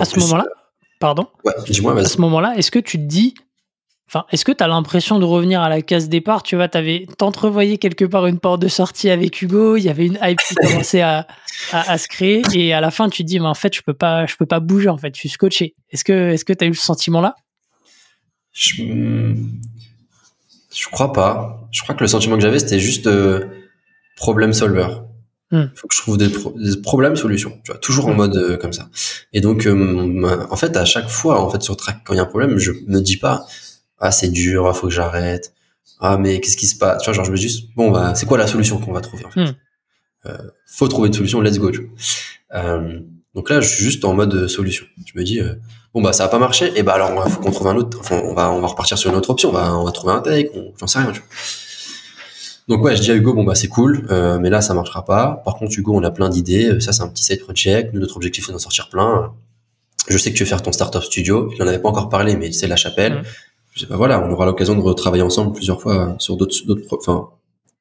[0.00, 0.46] puis à ce moment-là,
[1.00, 1.28] pardon.
[1.44, 1.98] Ouais, dis-moi.
[1.98, 3.34] À ce moment-là, est-ce que tu te dis,
[4.08, 7.06] enfin, est-ce que tu as l'impression de revenir à la case départ Tu vois, t'avais
[7.18, 9.76] t'entrevoyais quelque part une porte de sortie avec Hugo.
[9.76, 11.26] Il y avait une hype qui commençait à,
[11.72, 13.94] à, se créer et à la fin, tu te dis, mais en fait, je peux
[13.94, 14.88] pas, je peux pas bouger.
[14.88, 15.74] En fait, je suis scotché.
[15.90, 17.34] Est-ce que est-ce que t'as eu ce sentiment-là?
[18.52, 18.84] Je...
[20.74, 21.68] je crois pas.
[21.72, 23.46] Je crois que le sentiment que j'avais, c'était juste euh,
[24.16, 24.88] problème solver.
[25.54, 25.70] Il hmm.
[25.76, 26.30] faut que je trouve des,
[26.82, 27.58] problèmes solutions.
[27.64, 28.16] Tu vois, toujours en hmm.
[28.16, 28.88] mode euh, comme ça.
[29.32, 32.20] Et donc, euh, en fait, à chaque fois, en fait, sur track, quand il y
[32.20, 33.46] a un problème, je me dis pas,
[33.98, 35.54] ah, c'est dur, il faut que j'arrête.
[36.00, 37.02] Ah, mais qu'est-ce qui se passe?
[37.02, 39.00] Tu vois, genre, je me dis juste, bon, bah, c'est quoi la solution qu'on va
[39.00, 39.44] trouver, en fait?
[39.44, 39.54] Hmm.
[40.26, 41.70] Euh, faut trouver une solution, let's go.
[41.70, 42.62] Tu vois.
[42.62, 43.00] Euh,
[43.34, 44.86] donc là, je suis juste en mode solution.
[45.04, 45.54] Je me dis, euh,
[45.92, 47.98] bon bah ça a pas marché, et bah alors il faut qu'on trouve un autre.
[48.00, 49.50] Enfin, on va on va repartir sur une autre option.
[49.50, 50.50] On va on va trouver un take.
[50.78, 51.12] J'en sais rien.
[51.12, 51.28] Tu vois.
[52.68, 55.04] Donc ouais, je dis à Hugo, bon bah c'est cool, euh, mais là ça marchera
[55.04, 55.42] pas.
[55.44, 56.80] Par contre, Hugo, on a plein d'idées.
[56.80, 57.92] Ça c'est un petit side project.
[57.92, 59.34] Nous, notre objectif c'est d'en sortir plein.
[60.08, 61.50] Je sais que tu veux faire ton startup studio.
[61.54, 63.22] Il en avait pas encore parlé, mais c'est la chapelle.
[63.72, 66.96] Je sais pas, voilà, on aura l'occasion de retravailler ensemble plusieurs fois sur d'autres, d'autres,
[66.96, 67.28] enfin,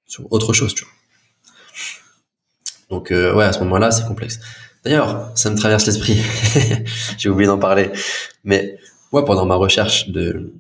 [0.05, 0.93] sur autre chose, tu vois.
[2.89, 4.39] Donc euh, ouais, à ce moment-là, c'est complexe.
[4.83, 6.21] D'ailleurs, ça me traverse l'esprit.
[7.17, 7.89] J'ai oublié d'en parler.
[8.43, 8.77] Mais
[9.11, 10.51] moi, pendant ma recherche de,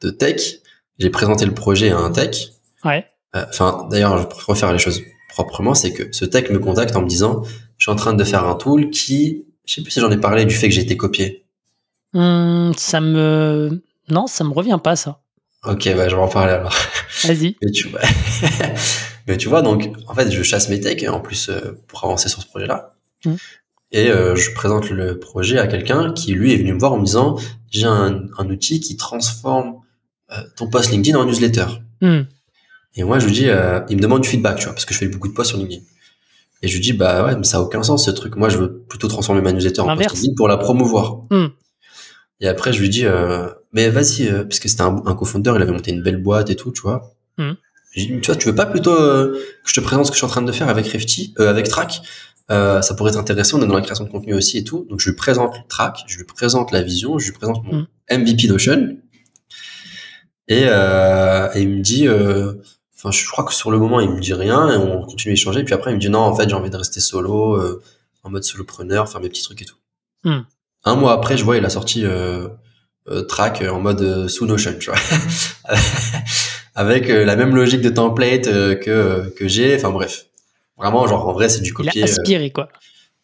[0.00, 0.60] de tech,
[0.98, 2.52] j'ai présenté le projet à un tech.
[2.84, 3.04] Ouais.
[3.34, 5.74] Euh, enfin, d'ailleurs, je préfère faire les choses proprement.
[5.74, 7.42] C'est que ce tech me contacte en me disant,
[7.78, 10.18] je suis en train de faire un tool qui, je sais plus si j'en ai
[10.18, 11.44] parlé du fait que j'ai été copié.
[12.14, 15.20] Hum, ça me, non, ça me revient pas ça.
[15.64, 16.74] Ok, bah, je vais en parler alors.
[17.24, 17.56] Vas-y.
[17.62, 18.00] Mais tu vois,
[19.26, 22.28] mais tu vois, donc, en fait, je chasse mes techs en plus euh, pour avancer
[22.28, 22.94] sur ce projet-là.
[23.24, 23.34] Mm.
[23.92, 26.98] Et euh, je présente le projet à quelqu'un qui, lui, est venu me voir en
[26.98, 27.38] me disant,
[27.70, 29.76] j'ai un, outil qui transforme
[30.32, 31.66] euh, ton post LinkedIn en newsletter.
[32.02, 32.22] Mm.
[32.96, 34.94] Et moi, je lui dis, euh, il me demande du feedback, tu vois, parce que
[34.94, 35.82] je fais beaucoup de posts sur LinkedIn.
[36.62, 38.36] Et je lui dis, bah ouais, mais ça a aucun sens ce truc.
[38.36, 41.22] Moi, je veux plutôt transformer ma newsletter en post LinkedIn pour la promouvoir.
[41.30, 41.46] Mm.
[42.40, 43.04] Et après, je lui dis,
[43.72, 46.56] mais vas-y, parce que c'était un, un co-founder, il avait monté une belle boîte et
[46.56, 47.14] tout, tu vois.
[47.92, 50.18] J'ai dit, tu vois, tu veux pas plutôt que je te présente ce que je
[50.18, 52.02] suis en train de faire avec Refty, avec Track?
[52.50, 54.86] Euh, ça pourrait être intéressant, on est dans la création de contenu aussi et tout.
[54.90, 58.46] Donc je lui présente track, je lui présente la vision, je lui présente mon MVP
[58.46, 58.50] mm.
[58.50, 58.96] Notion.
[60.48, 62.52] Et, euh, et, il me dit, euh,
[63.04, 65.34] enfin je crois que sur le moment il me dit rien et on continue à
[65.34, 65.64] échanger.
[65.64, 67.82] Puis après il me dit non en fait j'ai envie de rester solo, euh,
[68.22, 69.76] en mode solopreneur, faire mes petits trucs et tout.
[70.24, 70.40] Mm.
[70.84, 72.48] Un mois après je vois il a sorti euh,
[73.08, 74.98] euh, track en mode sous Notion, tu vois,
[76.74, 79.76] avec la même logique de template que que j'ai.
[79.76, 80.26] Enfin bref.
[80.76, 81.92] Vraiment, genre, en vrai, c'est du copier.
[81.94, 82.68] Il a aspiré, quoi.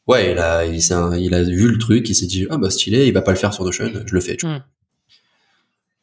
[0.06, 0.78] Ouais, il a, il,
[1.20, 3.36] il, a vu le truc, il s'est dit, ah bah stylé, il va pas le
[3.36, 4.56] faire sur Notion, je le fais, tu vois.
[4.56, 4.62] Hmm.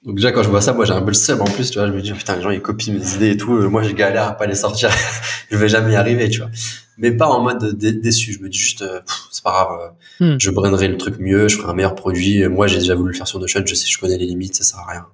[0.04, 1.80] Donc déjà, quand je vois ça, moi, j'ai un peu le seum en plus, tu
[1.80, 3.92] vois, je me dis, putain, les gens, ils copient mes idées et tout, moi, je
[3.92, 4.90] galère à pas les sortir,
[5.52, 6.50] je vais jamais y arriver, tu vois.
[6.98, 10.38] Mais pas en mode déçu, je me dis juste, euh, c'est pas grave, euh, hmm.
[10.40, 13.18] je brainerai le truc mieux, je ferai un meilleur produit, moi, j'ai déjà voulu le
[13.18, 15.06] faire sur Notion, je sais, je connais les limites, ça sert à rien.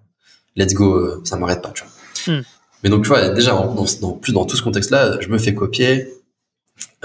[0.56, 2.36] Let's go, euh, ça m'arrête pas, tu vois.
[2.36, 2.44] Hmm.
[2.84, 5.54] Mais donc, tu vois, déjà, dans, dans, plus dans tout ce contexte-là, je me fais
[5.54, 6.10] copier,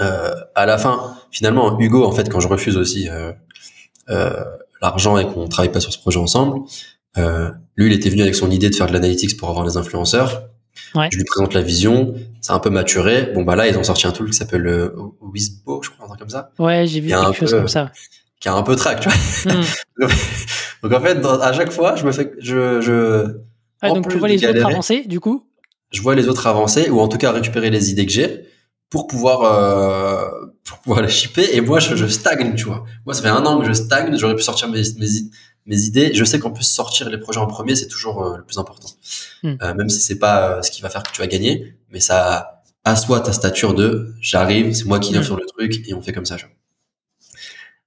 [0.01, 3.31] euh, à la fin, finalement, Hugo, en fait, quand je refuse aussi euh,
[4.09, 4.43] euh,
[4.81, 6.61] l'argent et qu'on travaille pas sur ce projet ensemble,
[7.17, 9.77] euh, lui, il était venu avec son idée de faire de l'analytics pour avoir des
[9.77, 10.49] influenceurs.
[10.95, 11.07] Ouais.
[11.11, 13.31] Je lui présente la vision, ça a un peu maturé.
[13.33, 16.07] Bon bah là, ils ont sorti un tool qui s'appelle euh, Wizbo, je crois, un
[16.09, 16.51] truc comme ça.
[16.59, 17.91] Ouais, j'ai vu quelque chose comme ça.
[18.41, 19.53] Qui a un peu track, tu vois.
[19.53, 20.07] Hmm.
[20.83, 23.87] donc en fait, à chaque fois, je me fais, je, je.
[23.87, 25.45] donc tu vois les autres avancer, du coup?
[25.91, 28.45] Je vois les autres avancer, ou en tout cas récupérer les idées que j'ai
[28.89, 30.27] pour pouvoir euh,
[30.65, 33.45] pour pouvoir les shipper et moi je, je, stagne tu vois moi ça fait un
[33.45, 35.07] an que je stagne j'aurais pu sortir mes, mes,
[35.69, 38.43] mes idées je sais qu'en plus sortir les projets en premier c'est toujours euh, le
[38.43, 38.89] plus important
[39.43, 39.53] hmm.
[39.61, 41.99] euh, même si c'est pas euh, ce qui va faire que tu vas gagner mais
[41.99, 45.25] ça assoit ta stature de j'arrive c'est moi qui viens hmm.
[45.25, 46.49] sur le truc et on fait comme ça vois.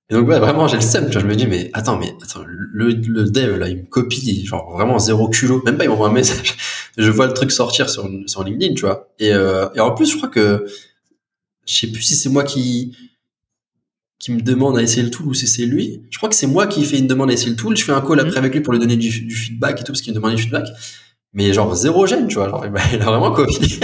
[0.09, 2.91] et donc ouais vraiment j'ai le seum je me dis mais attends mais attends le,
[2.91, 6.13] le dev là il me copie genre vraiment zéro culot même pas il m'envoie un
[6.13, 6.57] message
[6.97, 10.11] je vois le truc sortir sur sur LinkedIn tu vois et, euh, et en plus
[10.11, 10.67] je crois que
[11.67, 12.97] je sais plus si c'est moi qui
[14.23, 16.01] qui me demande à essayer le tool ou si c'est lui.
[16.11, 17.77] Je crois que c'est moi qui fais une demande à essayer le tool.
[17.77, 18.39] Je fais un call après mhm.
[18.39, 20.69] avec lui pour lui donner du, feedback et tout parce qu'il me demande du feedback.
[21.35, 22.49] Mais genre zéro gêne, tu vois.
[22.49, 23.81] Genre, il a vraiment copié.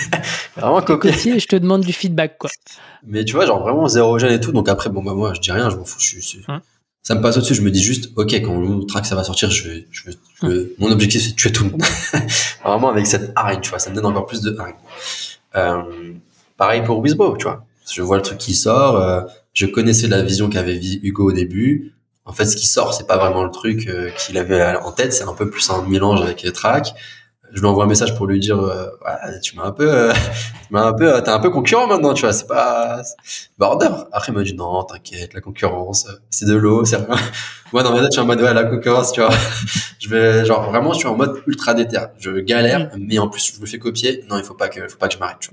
[0.56, 1.38] vraiment copié.
[1.38, 2.48] je te demande du feedback, quoi.
[3.06, 4.52] Mais tu vois, genre vraiment zéro gêne et tout.
[4.52, 6.00] Donc après, bon, bah, moi, je dis rien, je m'en fous.
[6.00, 6.62] Je suis, hein
[7.02, 7.54] ça me passe au-dessus.
[7.54, 10.90] Je me dis juste, ok, quand le track ça va sortir, je je vais, mon
[10.90, 11.82] objectif c'est de tuer tout le monde.
[12.64, 14.76] Vraiment avec cette hargne, tu vois, ça me donne encore plus de hargne.
[15.56, 15.82] Euh,
[16.56, 17.66] pareil pour Wizbo, tu vois.
[17.92, 18.96] Je vois le truc qui sort.
[18.96, 19.20] Euh,
[19.54, 21.94] je connaissais la vision qu'avait Hugo au début.
[22.26, 25.12] En fait, ce qui sort, c'est pas vraiment le truc euh, qu'il avait en tête.
[25.12, 26.92] C'est un peu plus un mélange avec les tracks.
[27.52, 28.88] Je lui envoie un message pour lui dire euh,
[29.40, 30.12] tu m'as un peu euh,
[30.66, 32.32] tu m'as un peu t'es un peu concurrent maintenant tu vois.
[32.32, 33.00] C'est pas
[33.58, 37.06] border après il m'a dit non t'inquiète la concurrence c'est de l'eau c'est rien.
[37.72, 39.30] Moi dans ma tête je suis en mode ouais la concurrence tu vois.
[40.00, 42.00] Je vais genre vraiment je suis en mode ultra déter.
[42.18, 43.04] Je galère mm.
[43.06, 44.24] mais en plus je me fais copier.
[44.28, 45.50] Non il faut pas que faut pas que je m'arrête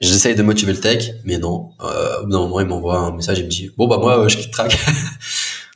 [0.00, 1.70] J'essaye de motiver le tech, mais non.
[1.80, 4.28] Euh, au bout d'un moment, il m'envoie un message, il me dit bon bah moi
[4.28, 4.78] je quitte track.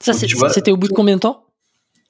[0.01, 1.45] Ça c'était au bout de combien de temps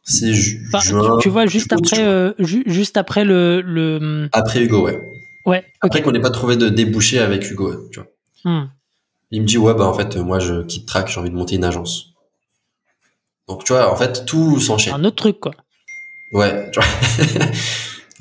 [0.05, 4.29] c'est Tu, vois, juste après, euh, juste après le, le.
[4.33, 5.01] Après Hugo, ouais.
[5.47, 5.65] Ouais.
[5.81, 8.09] Après qu'on n'ait pas trouvé de débouché avec Hugo, tu vois.
[8.45, 8.69] Hmm.
[9.31, 11.57] Il me dit ouais bah en fait moi je quitte Track, j'ai envie de monter
[11.57, 12.13] une agence.
[13.49, 14.95] Donc tu vois en fait tout s'enchaîne.
[14.95, 15.53] Un autre truc quoi.
[16.33, 16.71] Ouais.
[16.71, 17.47] Tu vois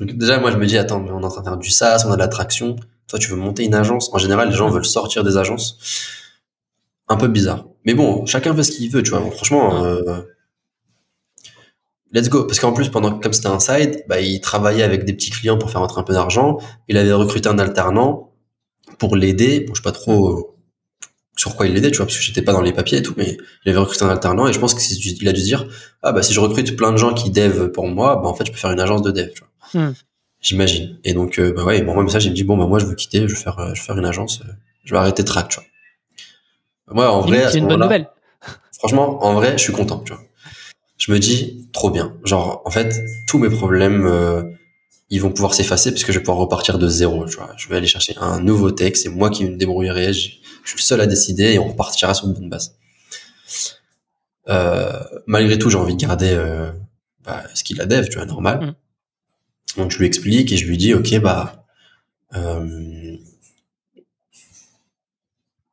[0.00, 1.70] Donc déjà moi je me dis attends mais on est en train de faire du
[1.70, 2.76] SaaS, on a de l'attraction.
[3.12, 4.08] Toi tu veux monter une agence.
[4.14, 5.78] En général les gens veulent sortir des agences.
[7.08, 7.66] Un peu bizarre.
[7.84, 9.20] Mais bon chacun fait ce qu'il veut tu vois.
[9.30, 9.84] franchement.
[9.84, 10.22] Euh,
[12.12, 12.44] let's go.
[12.44, 15.58] Parce qu'en plus, pendant comme c'était un side, bah, il travaillait avec des petits clients
[15.58, 16.56] pour faire rentrer un peu d'argent.
[16.88, 18.32] Il avait recruté un alternant
[18.98, 19.60] pour l'aider.
[19.60, 20.52] Bon, je sais pas trop euh,
[21.36, 23.14] sur quoi il l'aidait, tu vois, parce que j'étais pas dans les papiers et tout,
[23.16, 25.66] mais il avait recruté un alternant et je pense qu'il a dû se dire,
[26.02, 28.46] ah bah si je recrute plein de gens qui dev pour moi, bah en fait
[28.46, 29.82] je peux faire une agence de dev, tu vois.
[29.82, 29.94] Hmm.
[30.42, 30.98] J'imagine.
[31.04, 32.86] Et donc euh, bah ouais, bon moi message il me dit bon bah moi je
[32.86, 34.42] veux quitter, je vais faire euh, je vais faire une agence,
[34.84, 36.94] je vais arrêter track, tu vois.
[36.94, 38.10] Moi en vrai, c'est une bonne nouvelle.
[38.78, 40.22] Franchement, en vrai, je suis content, tu vois
[41.02, 42.14] je me dis trop bien.
[42.24, 44.44] Genre en fait tous mes problèmes euh,
[45.10, 47.26] ils vont pouvoir s'effacer parce que je vais pouvoir repartir de zéro.
[47.26, 47.50] Tu vois.
[47.56, 50.12] Je vais aller chercher un nouveau texte, c'est moi qui me débrouillerai.
[50.12, 50.20] Je,
[50.64, 52.76] suis le seul à décider et on repartira sur une bonne base.
[54.48, 54.92] Euh,
[55.26, 56.70] malgré tout, j'ai envie de garder euh,
[57.24, 58.60] bah, ce qu'il a dev, tu vois, normal.
[58.60, 58.74] Mm.
[59.76, 61.64] Donc je lui explique et je lui dis ok bah
[62.34, 63.16] euh,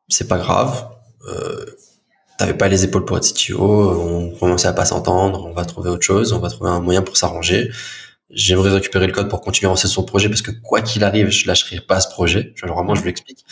[0.08, 0.90] c'est pas grave.
[1.28, 1.66] Euh,
[2.38, 5.90] t'avais pas les épaules pour être CTO, on commençait à pas s'entendre, on va trouver
[5.90, 7.70] autre chose, on va trouver un moyen pour s'arranger.
[8.30, 11.04] J'aimerais récupérer le code pour continuer à avancer sur son projet parce que quoi qu'il
[11.04, 12.54] arrive, je lâcherai pas ce projet.
[12.56, 13.46] Genre vraiment, je lui explique.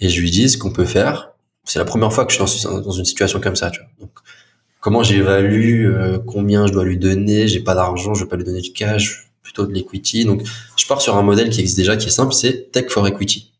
[0.00, 1.32] Et je lui dis ce qu'on peut faire.
[1.64, 3.88] C'est la première fois que je suis dans, une situation comme ça, tu vois.
[4.00, 4.10] Donc,
[4.80, 8.44] comment j'évalue, euh, combien je dois lui donner, j'ai pas d'argent, je vais pas lui
[8.44, 10.24] donner du cash, plutôt de l'equity.
[10.24, 10.42] Donc,
[10.76, 13.52] je pars sur un modèle qui existe déjà, qui est simple, c'est Tech for Equity.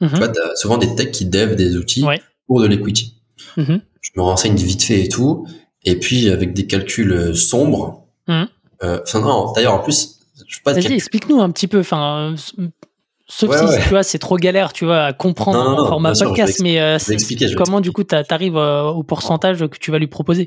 [0.00, 0.10] Mm-hmm.
[0.10, 2.04] Tu vois, t'as souvent des techs qui dev des outils
[2.46, 3.14] pour de l'equity.
[3.56, 5.46] Mm-hmm je me renseigne vite fait et tout.
[5.84, 8.04] Et puis, avec des calculs euh, sombres.
[8.26, 8.44] Mmh.
[8.82, 11.80] Euh, enfin, non, d'ailleurs, en plus, je pas explique-nous un petit peu.
[11.80, 12.34] Enfin,
[13.26, 16.60] sauf si, tu vois, c'est trop galère, tu vois, à comprendre en format podcast.
[16.62, 16.98] mais euh,
[17.56, 20.46] comment, du coup, tu arrives au pourcentage que tu vas lui proposer?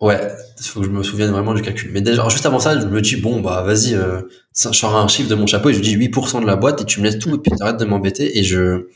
[0.00, 1.90] Ouais, il faut que je me souvienne vraiment du calcul.
[1.92, 4.22] Mais déjà, juste avant ça, je me dis, bon, bah, vas-y, euh,
[4.56, 6.84] je sors un chiffre de mon chapeau et je dis 8% de la boîte et
[6.84, 8.86] tu me laisses tout et puis t'arrêtes de m'embêter et je,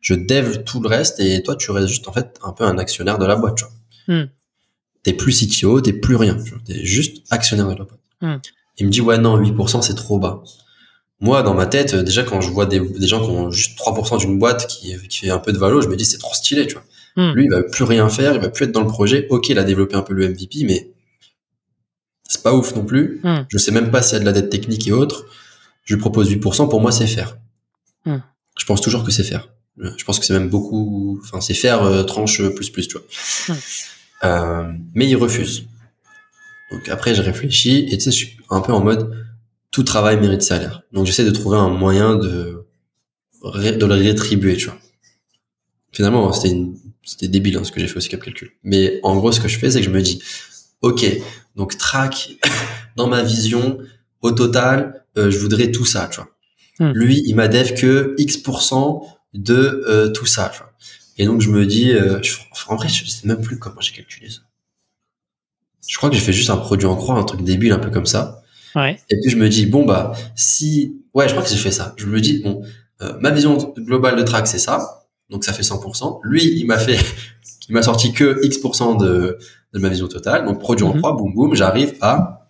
[0.00, 2.78] je dev tout le reste et toi tu restes juste en fait un peu un
[2.78, 3.56] actionnaire de la boîte.
[3.56, 4.16] Tu vois.
[4.16, 4.28] Hmm.
[5.02, 6.36] T'es plus CTO, t'es plus rien.
[6.66, 8.00] T'es juste actionnaire de la boîte.
[8.20, 8.36] Hmm.
[8.78, 10.42] Il me dit ouais non 8% c'est trop bas.
[11.20, 14.18] Moi dans ma tête déjà quand je vois des, des gens qui ont juste 3%
[14.18, 16.66] d'une boîte qui, qui fait un peu de valo, je me dis c'est trop stylé
[16.66, 16.84] tu vois.
[17.16, 17.32] Hmm.
[17.32, 19.26] Lui il va plus rien faire, il va plus être dans le projet.
[19.30, 20.92] Ok il a développé un peu le MVP mais
[22.28, 23.20] c'est pas ouf non plus.
[23.48, 25.26] Je sais même pas s'il y a de la dette technique et autres.
[25.84, 27.36] Je lui propose 8%, pour moi c'est faire.
[28.06, 29.48] Je pense toujours que c'est faire.
[29.78, 31.20] Je pense que c'est même beaucoup.
[31.24, 33.56] Enfin, c'est faire euh, tranche plus plus, tu vois.
[34.22, 35.64] Euh, mais il refuse.
[36.70, 39.16] Donc après, je réfléchis et tu sais, je suis un peu en mode
[39.70, 40.82] tout travail mérite salaire.
[40.92, 42.66] Donc j'essaie de trouver un moyen de
[43.42, 44.78] de le rétribuer, tu vois.
[45.92, 46.76] Finalement, c'était une...
[47.04, 48.52] c'était débile hein, ce que j'ai fait aussi comme calcul.
[48.62, 50.22] Mais en gros, ce que je fais, c'est que je me dis,
[50.82, 51.04] ok,
[51.56, 52.30] donc track
[52.96, 53.78] dans ma vision,
[54.22, 56.30] au total, euh, je voudrais tout ça, tu vois.
[56.78, 56.92] Hmm.
[56.94, 59.02] Lui, il m'a dev que X%
[59.34, 60.52] de euh, tout ça.
[61.18, 62.20] Et donc je me dis, euh,
[62.68, 64.40] en vrai, je sais même plus comment j'ai calculé ça.
[65.86, 67.90] Je crois que j'ai fait juste un produit en croix, un truc débile, un peu
[67.90, 68.42] comme ça.
[68.76, 69.00] Ouais.
[69.10, 71.94] Et puis je me dis, bon bah, si, ouais, je crois que j'ai fait ça.
[71.96, 72.62] Je me dis, bon,
[73.20, 74.99] ma vision globale de track c'est ça,
[75.30, 76.20] donc ça fait 100%.
[76.24, 76.98] Lui, il m'a fait,
[77.68, 79.38] il m'a sorti que X% de,
[79.72, 81.00] de ma vision totale, donc produit en mhm.
[81.00, 82.48] croix, boum boum, j'arrive à,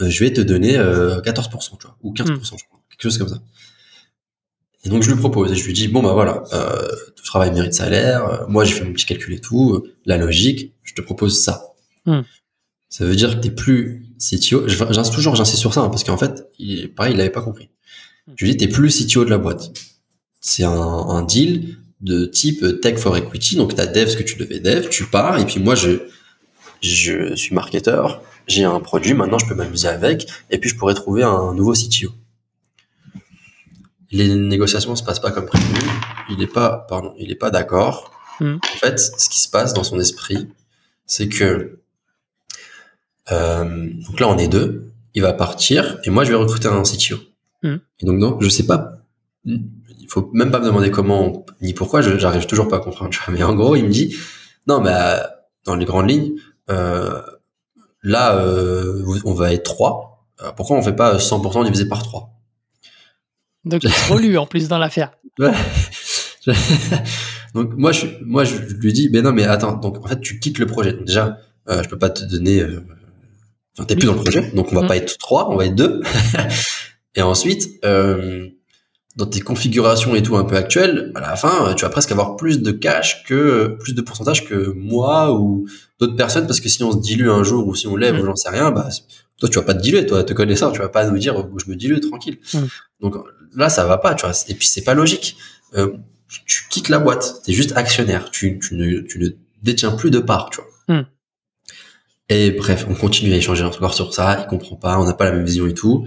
[0.00, 2.40] je vais te donner 14%, tu vois, ou 15%, mhm.
[2.42, 3.40] je crois, quelque chose comme ça.
[4.84, 7.52] Et donc je lui propose et je lui dis bon bah voilà, euh, tout travail
[7.52, 8.24] mérite salaire.
[8.24, 10.74] Euh, moi j'ai fait mon petit calcul et tout, euh, la logique.
[10.82, 11.74] Je te propose ça.
[12.06, 12.22] Hmm.
[12.88, 14.66] Ça veut dire que t'es plus CTO.
[14.68, 17.70] J'insiste toujours, j'insiste sur ça hein, parce qu'en fait, il, pareil, il l'avait pas compris.
[18.36, 19.70] Je lui dis t'es plus CTO de la boîte.
[20.40, 23.56] C'est un, un, deal de type tech for equity.
[23.56, 26.00] Donc t'as dev ce que tu devais dev, tu pars et puis moi je
[26.82, 30.94] je suis marketeur, j'ai un produit, maintenant je peux m'amuser avec, et puis je pourrais
[30.94, 32.10] trouver un nouveau CTO.
[34.10, 35.66] Les négociations se passent pas comme prévu.
[36.30, 38.10] Il est pas, pardon, il est pas d'accord.
[38.40, 38.56] Hmm.
[38.56, 40.48] En fait, ce qui se passe dans son esprit,
[41.06, 41.78] c'est que
[43.30, 46.82] euh, donc là on est deux, il va partir et moi je vais recruter un
[46.82, 47.18] CTO.
[47.62, 47.76] Hmm.
[48.00, 49.00] Et donc non, je sais pas,
[50.10, 53.10] faut même pas me demander comment ni pourquoi, j'arrive toujours pas à comprendre.
[53.28, 54.16] Mais en gros, il me dit
[54.66, 55.18] non, mais euh,
[55.64, 56.32] dans les grandes lignes,
[56.70, 57.20] euh,
[58.02, 60.26] là, euh, on va être 3.
[60.42, 62.30] Euh, pourquoi on fait pas 100% divisé par 3
[63.64, 65.12] Donc il évolue en plus dans l'affaire.
[65.38, 65.52] Ouais.
[67.54, 70.38] donc moi je, moi je lui dis, mais non, mais attends, donc en fait tu
[70.40, 70.92] quittes le projet.
[70.92, 72.60] Donc déjà, euh, je peux pas te donner...
[72.60, 72.84] Euh,
[73.76, 74.86] enfin, t'es plus dans le projet, donc on va mm.
[74.86, 76.02] pas être 3, on va être 2.
[77.14, 78.48] Et ensuite, euh,
[79.20, 82.36] dans tes configurations et tout un peu actuelles, à la fin, tu vas presque avoir
[82.36, 86.82] plus de cash que plus de pourcentage que moi ou d'autres personnes parce que si
[86.82, 88.26] on se dilue un jour ou si on lève ou mm.
[88.26, 88.88] j'en sais rien, bah
[89.38, 91.70] toi tu vas pas te diluer, toi te connaissant, tu vas pas nous dire je
[91.70, 92.38] me dilue tranquille.
[92.54, 92.58] Mm.
[93.02, 93.16] Donc
[93.54, 94.34] là ça va pas, tu vois.
[94.48, 95.36] Et puis c'est pas logique.
[95.76, 95.92] Euh,
[96.46, 99.28] tu quittes la boîte, tu es juste actionnaire, tu, tu, ne, tu ne
[99.62, 100.96] détiens plus de part, tu vois.
[100.96, 101.06] Mm.
[102.30, 105.24] Et bref, on continue à échanger encore sur ça, il comprend pas, on n'a pas
[105.26, 106.06] la même vision et tout.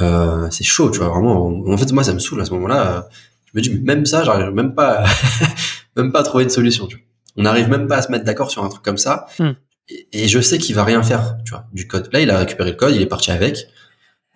[0.00, 1.62] Euh, c'est chaud, tu vois, vraiment.
[1.66, 3.08] En fait, moi, ça me saoule à ce moment-là.
[3.46, 5.04] Je me dis, même ça, j'arrive même pas,
[5.96, 6.86] même pas à trouver une solution.
[6.86, 7.04] Tu vois.
[7.36, 9.26] On n'arrive même pas à se mettre d'accord sur un truc comme ça.
[9.38, 9.52] Hmm.
[10.12, 12.08] Et, je sais qu'il va rien faire, tu vois, du code.
[12.12, 13.68] Là, il a récupéré le code, il est parti avec,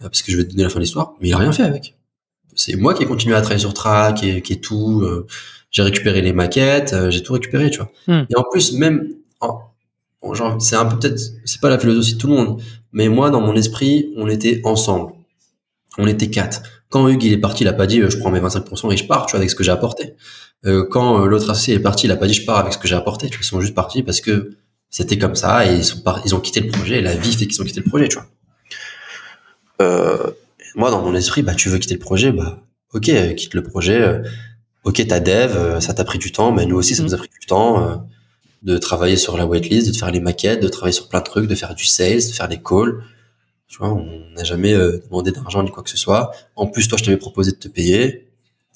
[0.01, 1.53] euh, parce que je vais te donner la fin de l'histoire, mais il a rien
[1.53, 1.97] fait avec.
[2.55, 5.03] C'est moi qui ai continué à travailler sur Track et qui est tout.
[5.03, 5.27] Euh,
[5.71, 7.91] j'ai récupéré les maquettes, j'ai tout récupéré, tu vois.
[8.07, 8.25] Hmm.
[8.29, 9.09] Et en plus, même,
[10.33, 13.31] genre, c'est un peu peut-être, c'est pas la philosophie de tout le monde, mais moi,
[13.31, 15.13] dans mon esprit, on était ensemble
[15.99, 16.63] on était quatre.
[16.89, 18.97] Quand Hugues il est parti, il a pas dit euh, je prends mes 25% et
[18.97, 20.15] je pars, tu vois, avec ce que j'ai apporté.
[20.65, 22.79] Euh, quand euh, l'autre associé est parti, il a pas dit je pars avec ce
[22.79, 23.29] que j'ai apporté.
[23.29, 24.57] Tu vois, ils sont juste partis parce que
[24.91, 26.99] c'était comme ça et ils sont ils ont quitté le projet.
[26.99, 28.27] Et la vie fait qu'ils ont quitté le projet, tu vois.
[30.75, 32.61] moi, dans mon esprit, bah tu veux quitter le projet, bah
[32.95, 34.23] ok, quitte le projet.
[34.85, 37.29] ok, ta dev, ça t'a pris du temps, mais nous aussi, ça nous a pris
[37.41, 38.07] du temps
[38.63, 41.49] de travailler sur la waitlist, de faire les maquettes, de travailler sur plein de trucs,
[41.49, 43.03] de faire du sales, de faire les calls
[43.73, 44.07] tu vois, on
[44.37, 46.31] n'a jamais euh, demandé d'argent ni quoi que ce soit.
[46.57, 48.29] En plus, toi, je t'avais proposé de te payer,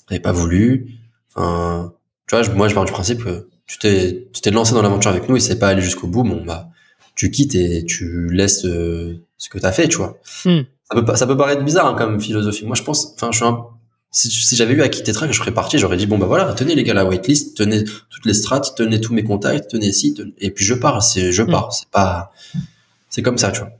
[0.09, 0.97] t'avais pas voulu.
[1.35, 1.93] Enfin,
[2.27, 5.11] tu vois, moi, je pars du principe que tu t'es, tu t'es lancé dans l'aventure
[5.11, 6.23] avec nous et c'est pas aller jusqu'au bout.
[6.23, 6.71] Bon, bah,
[7.15, 10.17] tu quittes et tu laisses euh, ce que t'as fait, tu vois.
[10.47, 10.63] Hmm.
[10.91, 12.65] Ça peut ça peut paraître bizarre hein, comme philosophie.
[12.65, 13.67] Moi, je pense, enfin, je suis un,
[14.13, 16.75] si, j'avais eu à quitter Track, je serais parti, j'aurais dit bon bah voilà, tenez
[16.75, 20.51] les gars la waitlist, tenez toutes les strats, tenez tous mes contacts, tenez ci, et
[20.51, 21.51] puis je pars, c'est je hmm.
[21.51, 22.33] pars, c'est pas,
[23.11, 23.73] c'est comme ça, tu vois.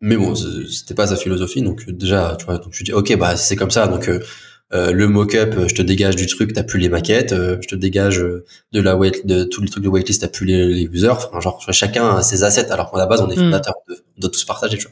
[0.00, 3.16] Mais bon, c'était pas sa philosophie, donc euh, déjà, tu vois, donc je dis ok,
[3.18, 4.20] bah c'est comme ça, donc euh,
[4.72, 8.18] euh, le mock-up, je te dégage du truc, t'as plus les maquettes, je te dégage
[8.18, 11.40] de la wait, de tous les trucs de waitlist, t'as plus les, les users, enfin,
[11.40, 13.40] genre chacun a ses assets, alors qu'à la base on est mm.
[13.40, 14.86] fondateur, on doit tous partager, tu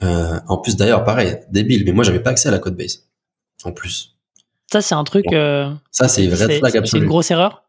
[0.00, 0.42] vois.
[0.46, 3.08] en plus d'ailleurs, pareil, débile, mais moi j'avais pas accès à la code base,
[3.64, 4.14] en plus.
[4.70, 5.24] Ça c'est un truc.
[5.90, 7.63] ça c'est vrai C'est une grosse erreur.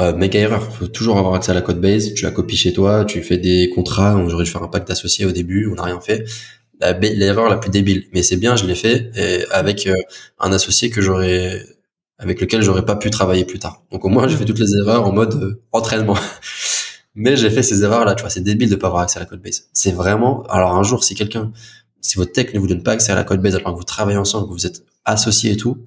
[0.00, 0.62] Euh, méga erreur.
[0.72, 2.14] Faut toujours avoir accès à la code base.
[2.14, 4.22] Tu la copies chez toi, tu fais des contrats.
[4.28, 5.68] J'aurais dû faire un pacte associé au début.
[5.70, 6.24] On n'a rien fait.
[6.80, 8.06] L'erreur la, plus débile.
[8.12, 9.10] Mais c'est bien, je l'ai fait
[9.50, 9.94] avec euh,
[10.38, 11.60] un associé que j'aurais,
[12.18, 13.82] avec lequel j'aurais pas pu travailler plus tard.
[13.92, 16.16] Donc au moins, j'ai fait toutes les erreurs en mode euh, entraînement.
[17.14, 18.14] Mais j'ai fait ces erreurs là.
[18.14, 19.68] Tu vois, c'est débile de pas avoir accès à la code base.
[19.72, 20.42] C'est vraiment.
[20.44, 21.52] Alors un jour, si quelqu'un,
[22.00, 23.84] si votre tech ne vous donne pas accès à la code base alors que vous
[23.84, 25.78] travaillez ensemble, que vous êtes associés et tout,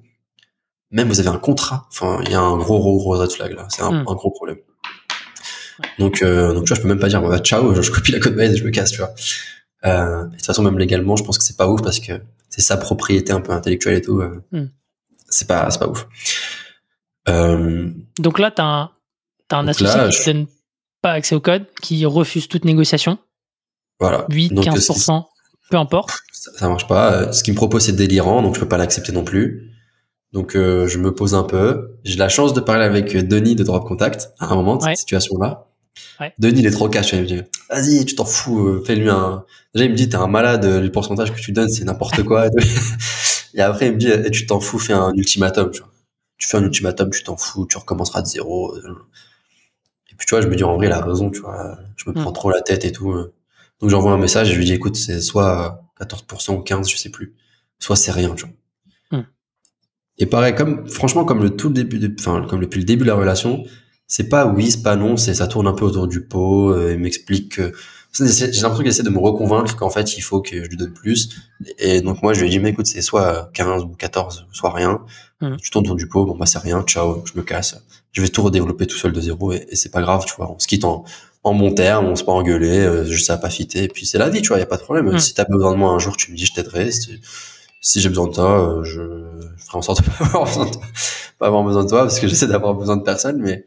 [0.92, 1.86] même vous avez un contrat.
[1.90, 3.66] Enfin, il y a un gros, gros, gros red flag là.
[3.70, 4.04] C'est un, hmm.
[4.04, 4.58] gros problème.
[5.98, 8.20] Donc, euh, donc tu vois, je peux même pas dire, bah, ciao, je, copie la
[8.20, 9.12] code base et je me casse, tu vois.
[9.84, 12.12] Euh, de toute façon, même légalement, je pense que c'est pas ouf parce que
[12.50, 14.20] c'est sa propriété un peu intellectuelle et tout.
[14.20, 14.68] Euh, hmm.
[15.28, 16.06] C'est pas, c'est pas ouf.
[17.28, 18.90] Euh, donc là, t'as un,
[19.50, 20.46] as un associé qui ne donne
[21.00, 23.18] pas accès au code, qui refuse toute négociation.
[23.98, 24.26] Voilà.
[24.28, 25.24] 8, 15%,
[25.70, 26.10] peu importe.
[26.32, 27.32] Ça, ça, marche pas.
[27.32, 29.71] Ce qu'il me propose, c'est délirant, donc je peux pas l'accepter non plus.
[30.32, 31.98] Donc euh, je me pose un peu.
[32.04, 34.96] J'ai la chance de parler avec Denis de Drop Contact à un moment de cette
[34.96, 35.68] situation-là.
[36.20, 36.32] Ouais.
[36.38, 37.12] Denis il est trop cash.
[37.12, 39.44] Il me dit vas-y, tu t'en fous, euh, fais-lui un.
[39.74, 42.46] Déjà il me dit t'es un malade, le pourcentage que tu donnes c'est n'importe quoi.
[43.54, 45.70] et après il me dit et tu t'en fous, fais un ultimatum.
[45.70, 45.90] Tu, vois.
[46.38, 48.74] tu fais un ultimatum, tu t'en fous, tu recommenceras de zéro.
[48.78, 51.76] Et puis tu vois, je me dis en vrai il a raison, tu vois.
[51.96, 52.34] Je me prends hmm.
[52.34, 53.14] trop la tête et tout.
[53.80, 56.96] Donc j'envoie un message et je lui dis écoute c'est soit 14% ou 15, je
[56.96, 57.34] sais plus.
[57.78, 58.54] Soit c'est rien, tu vois.
[60.22, 63.08] Et pareil, comme franchement, comme le tout début, de, enfin comme depuis le début de
[63.08, 63.64] la relation,
[64.06, 66.70] c'est pas oui, c'est pas non, c'est ça tourne un peu autour du pot.
[66.70, 67.72] Euh, il m'explique que
[68.14, 70.92] j'ai l'impression qu'il essaie de me reconvaincre qu'en fait il faut que je lui donne
[70.92, 71.30] plus.
[71.76, 74.72] Et donc moi je lui ai dit mais écoute c'est soit 15 ou 14, soit
[74.72, 75.00] rien.
[75.40, 75.56] Mmh.
[75.60, 77.82] Tu tournes autour du pot, bon bah c'est rien, ciao, je me casse.
[78.12, 80.52] Je vais tout redévelopper tout seul de zéro et, c'est pas grave, tu vois.
[80.52, 81.02] On se quitte en,
[81.42, 84.06] en bon terme, on se pas engueulé, euh, je ça a pas fité, et puis
[84.06, 85.08] c'est la vie, tu vois, y a pas de problème.
[85.08, 85.18] Si hmm.
[85.18, 86.92] Si t'as besoin de moi un jour, tu me dis, je t'aiderai.
[86.92, 87.18] Si,
[87.82, 89.00] j'ai besoin de toi, euh, je,
[89.58, 90.82] ferai en sorte de pas avoir besoin de toi,
[91.38, 93.64] pas avoir besoin de toi, parce que j'essaie d'avoir besoin de personne, mais,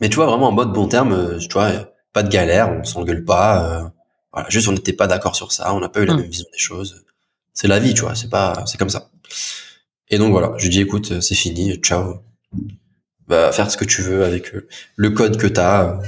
[0.00, 1.70] mais tu vois, vraiment en mode bon terme, euh, tu vois,
[2.12, 3.92] pas de galère, on s'engueule pas,
[4.32, 6.20] voilà, juste on n'était pas d'accord sur ça, on n'a pas eu la hmm.
[6.20, 7.04] même vision des choses.
[7.54, 9.10] C'est la vie, tu vois, c'est pas, c'est comme ça.
[10.08, 12.22] Et donc voilà, je lui dis écoute, c'est fini, ciao.
[13.28, 14.52] Va faire ce que tu veux avec
[14.96, 16.00] le code que t'as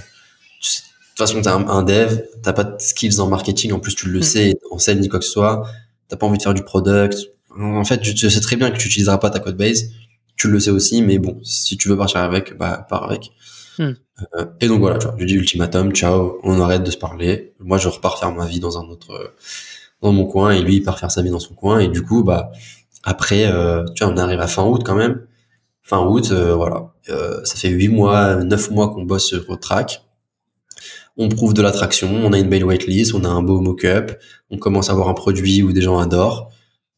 [1.14, 3.94] de toute façon, t'es un, un dev, t'as pas de skills en marketing, en plus
[3.94, 4.22] tu le mm.
[4.24, 5.64] sais, en scène ni quoi que ce soit,
[6.09, 7.19] t'as pas envie de faire du product.
[7.59, 9.90] En fait, tu, sais très bien que tu utiliseras pas ta code base,
[10.37, 13.31] tu le sais aussi, mais bon, si tu veux partir avec, bah, pars avec.
[13.79, 13.93] Mm.
[14.37, 17.55] Euh, et donc voilà, tu vois, je dis ultimatum, ciao, on arrête de se parler.
[17.61, 19.35] Moi, je repars faire ma vie dans un autre,
[20.03, 22.03] dans mon coin, et lui, il part faire sa vie dans son coin, et du
[22.03, 22.51] coup, bah,
[23.05, 25.27] après, euh, tu vois, on arrive à fin août quand même.
[25.83, 26.95] Fin août, euh, voilà,
[27.45, 30.03] ça fait huit mois, neuf mois qu'on bosse sur track
[31.16, 34.18] on prouve de l'attraction, on a une belle whitelist, on a un beau mock-up,
[34.50, 36.50] on commence à avoir un produit où des gens adorent.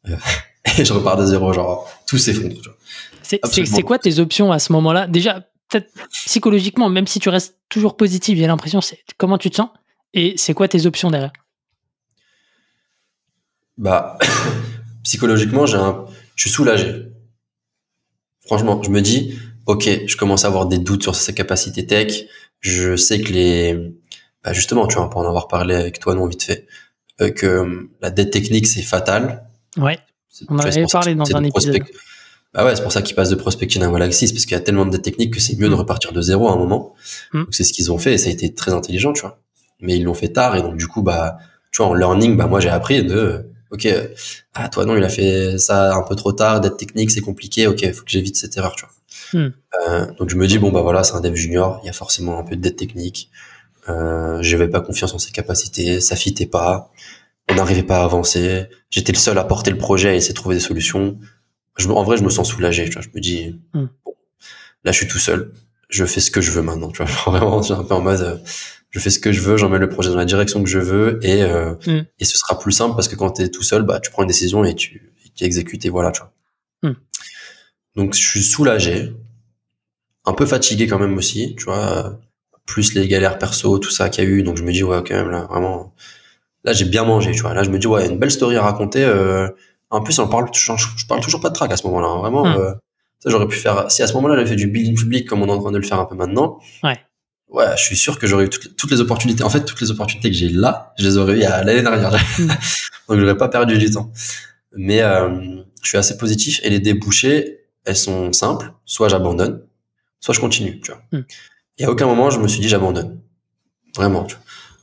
[0.09, 0.16] Euh,
[0.79, 2.57] et je repars de zéro, genre tout s'effondre.
[3.22, 5.07] C'est quoi tes options à ce moment-là?
[5.07, 9.57] Déjà, peut-être psychologiquement, même si tu restes toujours positif, j'ai l'impression, c'est comment tu te
[9.57, 9.70] sens?
[10.14, 11.33] Et c'est quoi tes options derrière?
[13.76, 14.18] Bah,
[15.02, 16.07] psychologiquement, j'ai un...
[16.37, 17.07] je suis soulagé.
[18.46, 22.24] Franchement, je me dis, ok, je commence à avoir des doutes sur ses capacités tech.
[22.61, 23.92] Je sais que les,
[24.47, 26.69] bah justement, tu vois, pour en avoir parlé avec toi non vite fait,
[27.21, 29.45] euh, que euh, la dette technique c'est fatal.
[29.77, 29.99] Ouais.
[30.49, 31.83] On en avait parlé dans un épisode.
[32.55, 34.61] Bah ouais, c'est pour ça qu'ils passent de prospecting à Galaxy, parce qu'il y a
[34.61, 35.79] tellement de dettes techniques que c'est mieux de mm.
[35.79, 36.95] repartir de zéro à un moment.
[37.33, 37.41] Mm.
[37.41, 39.41] Donc c'est ce qu'ils ont fait et ça a été très intelligent, tu vois.
[39.81, 41.39] Mais ils l'ont fait tard et donc du coup, bah,
[41.73, 43.89] tu vois, en learning, bah moi j'ai appris de, ok,
[44.55, 47.67] ah toi non, il a fait ça un peu trop tard, dette technique, c'est compliqué,
[47.67, 49.43] ok, faut que j'évite cette erreur, tu vois.
[49.43, 49.53] Mm.
[49.89, 51.93] Euh, donc je me dis bon bah voilà, c'est un dev junior, il y a
[51.93, 53.31] forcément un peu de dette technique.
[53.88, 56.90] Euh, j'avais pas confiance en ses capacités, ça fitait pas,
[57.51, 58.66] on n'arrivait pas à avancer.
[58.90, 61.18] J'étais le seul à porter le projet et essayer de trouver des solutions.
[61.77, 62.87] Je, en vrai, je me sens soulagé.
[62.87, 63.87] Tu vois, je me dis, hmm.
[64.05, 64.14] bon,
[64.85, 65.53] là, je suis tout seul.
[65.88, 66.90] Je fais ce que je veux maintenant.
[66.90, 68.37] Tu vois, vraiment, je un peu en mode, euh,
[68.90, 71.20] je fais ce que je veux, j'emmène le projet dans la direction que je veux
[71.22, 72.05] et euh, hmm.
[72.18, 74.22] et ce sera plus simple parce que quand tu es tout seul, bah, tu prends
[74.22, 76.33] une décision et tu, tu exécutes et voilà, tu vois.
[76.83, 76.94] Hmm.
[77.94, 79.12] Donc, je suis soulagé,
[80.25, 82.18] un peu fatigué quand même aussi, tu vois
[82.66, 84.42] plus les galères perso, tout ça qu'il y a eu.
[84.42, 85.94] Donc je me dis ouais quand même là vraiment
[86.64, 87.55] là j'ai bien mangé, tu vois.
[87.55, 89.05] Là je me dis ouais une belle story à raconter.
[89.05, 89.48] Euh,
[89.90, 92.09] en plus on parle, je, parle toujours pas de track à ce moment-là.
[92.09, 92.18] Hein.
[92.18, 92.61] vraiment, hmm.
[92.61, 92.72] euh,
[93.20, 93.90] ça j'aurais pu faire.
[93.90, 95.79] Si à ce moment-là j'avais fait du building public comme on est en train de
[95.79, 96.59] le faire un peu maintenant.
[96.83, 96.98] Ouais.
[97.48, 99.44] Ouais, je suis sûr que j'aurais eu toutes, les opportunités.
[99.44, 102.12] En fait, toutes les opportunités que j'ai là, je les aurais eu l'année dernière.
[102.38, 102.48] Hmm.
[103.09, 104.11] Donc j'aurais pas perdu du temps.
[104.72, 108.72] Mais euh, je suis assez positif et les débouchés, elles sont simples.
[108.85, 109.62] Soit j'abandonne,
[110.18, 110.81] soit je continue.
[110.81, 111.00] Tu vois.
[111.12, 111.22] Hmm.
[111.79, 113.21] Et à aucun moment, je me suis dit j'abandonne.
[113.95, 114.27] Vraiment.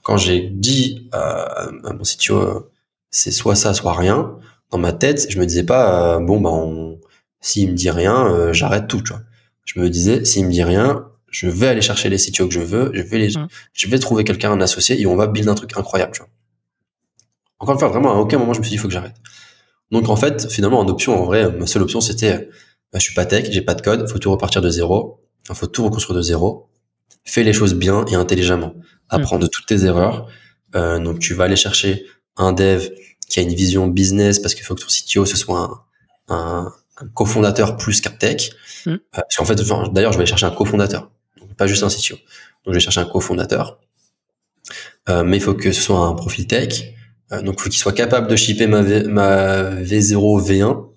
[0.04, 2.72] Quand j'ai dit à mon CTO, euh,
[3.10, 4.38] c'est soit ça, soit rien,
[4.72, 7.00] dans ma tête, je me disais pas, euh, bon, bah, on...
[7.42, 9.22] s'il me dit rien, euh, j'arrête tout, tu vois.
[9.66, 12.60] Je me disais, s'il me dit rien, je vais aller chercher les CTO que je
[12.60, 13.48] veux, je vais les, mmh.
[13.72, 16.30] je vais trouver quelqu'un, un associé, et on va build un truc incroyable, tu vois.
[17.60, 19.16] Encore une fois, vraiment, à aucun moment, je me suis dit, il faut que j'arrête.
[19.92, 22.50] Donc, en fait, finalement, en option, en vrai, ma seule option, c'était,
[22.92, 25.56] bah, je suis pas tech, j'ai pas de code, faut tout repartir de zéro, il
[25.56, 26.68] faut tout reconstruire de zéro
[27.26, 28.76] fais les choses bien et intelligemment.
[29.10, 30.28] Apprends de toutes tes erreurs.
[30.76, 32.06] Euh, donc tu vas aller chercher
[32.36, 32.90] un dev
[33.30, 35.86] qui a une vision business parce qu'il faut que ton CTO ce soit
[36.28, 38.52] un, un, un cofondateur plus qu'un tech.
[38.86, 38.92] Mm.
[38.92, 41.90] Euh, parce qu'en fait, d'ailleurs, je vais aller chercher un cofondateur, donc pas juste un
[41.90, 42.16] CTO.
[42.66, 43.80] Donc je vais chercher un cofondateur.
[45.10, 46.94] Euh, mais il faut que ce soit un profil tech.
[47.32, 50.88] Euh, donc il faut qu'il soit capable de shipper ma, v, ma V0, V1.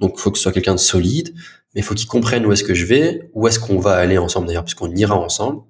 [0.00, 1.34] Donc il faut que ce soit quelqu'un de solide
[1.74, 4.46] mais faut qu'ils comprennent où est-ce que je vais, où est-ce qu'on va aller ensemble
[4.46, 5.62] d'ailleurs, puisqu'on ira ensemble.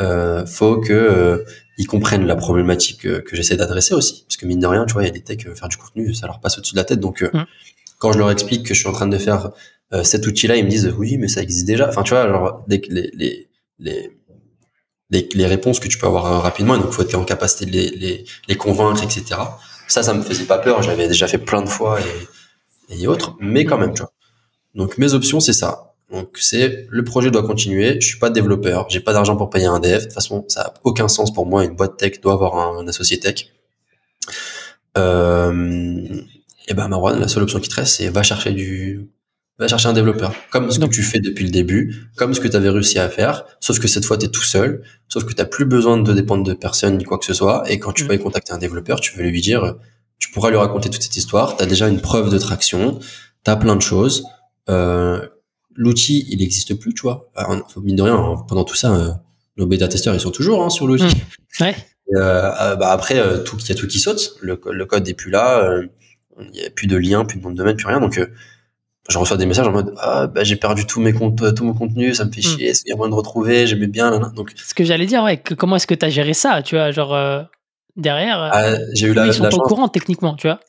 [0.00, 1.44] Euh, faut que euh,
[1.78, 4.94] ils comprennent la problématique que, que j'essaie d'adresser aussi, parce que mine de rien, tu
[4.94, 6.78] vois, il y a des techs euh, faire du contenu, ça leur passe au-dessus de
[6.78, 7.00] la tête.
[7.00, 7.46] Donc, euh, mm.
[7.98, 9.50] quand je leur explique que je suis en train de faire
[10.04, 11.86] cet outil-là, ils me disent oui, mais ça existe déjà.
[11.86, 13.10] Enfin, tu vois, genre les les
[13.78, 14.10] les
[15.10, 17.90] les, les réponses que tu peux avoir rapidement, donc faut être en capacité de les,
[17.90, 19.38] les, les convaincre, etc.
[19.86, 20.82] Ça, ça me faisait pas peur.
[20.82, 24.11] J'avais déjà fait plein de fois et, et autres, mais quand même, tu vois.
[24.74, 25.94] Donc mes options, c'est ça.
[26.10, 28.00] Donc c'est le projet doit continuer.
[28.00, 29.98] Je suis pas développeur, j'ai pas d'argent pour payer un dev.
[29.98, 31.64] De toute façon, ça a aucun sens pour moi.
[31.64, 33.48] Une boîte tech doit avoir un, associé tech.
[34.98, 36.22] Euh,
[36.68, 39.08] et ben Marwan, la seule option qui te reste, c'est va chercher du,
[39.58, 42.48] va chercher un développeur, comme ce que tu fais depuis le début, comme ce que
[42.48, 45.32] tu avais réussi à faire, sauf que cette fois tu es tout seul, sauf que
[45.32, 48.04] tu plus besoin de dépendre de personne ni quoi que ce soit, et quand tu
[48.04, 48.08] mm.
[48.08, 49.76] vas y contacter un développeur, tu veux lui dire,
[50.18, 52.98] tu pourras lui raconter toute cette histoire, tu as déjà une preuve de traction,
[53.44, 54.24] tu as plein de choses,
[54.68, 57.30] l'outil, il n'existe plus, tu vois.
[57.34, 59.10] Alors, mine de rien, pendant tout ça, euh,
[59.56, 61.04] nos bêta-testeurs, ils sont toujours hein, sur l'outil.
[61.04, 61.64] Mmh.
[61.64, 61.76] Ouais.
[62.16, 64.36] Euh, bah après, il y a tout qui saute.
[64.40, 65.80] Le, le code n'est plus là.
[66.38, 68.00] Il n'y a plus de lien, plus de nom de domaine, plus rien.
[68.00, 68.20] Donc,
[69.08, 71.74] je reçois des messages en mode ah bah j'ai perdu tous mes comptes tout mon
[71.74, 74.52] contenu ça me fait chier qu'il y a moyen de retrouver j'aimais bien là, donc
[74.56, 77.14] ce que j'allais dire ouais comment est-ce que tu as géré ça tu vois genre
[77.14, 77.42] euh,
[77.96, 80.60] derrière euh, ah, j'ai eu la, ils sont pas au courant techniquement tu vois?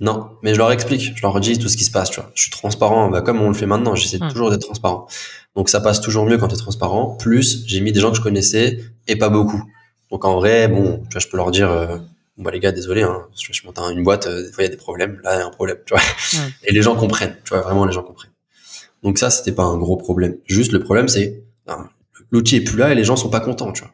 [0.00, 2.30] Non mais je leur explique je leur dis tout ce qui se passe tu vois
[2.34, 4.28] je suis transparent bah, comme on le fait maintenant j'essaie hmm.
[4.28, 5.06] toujours d'être transparent
[5.54, 8.16] donc ça passe toujours mieux quand tu es transparent plus j'ai mis des gens que
[8.16, 9.62] je connaissais et pas beaucoup
[10.10, 11.98] donc en vrai bon tu vois je peux leur dire euh,
[12.36, 14.68] bah les gars, désolé, hein, je, je monte une boîte, euh, des fois il y
[14.68, 16.02] a des problèmes, là il y a un problème, tu vois.
[16.64, 18.32] Et les gens comprennent, tu vois, vraiment les gens comprennent.
[19.02, 20.36] Donc ça, c'était pas un gros problème.
[20.46, 21.44] Juste le problème, c'est
[22.30, 23.92] l'outil est plus là et les gens sont pas contents, tu vois.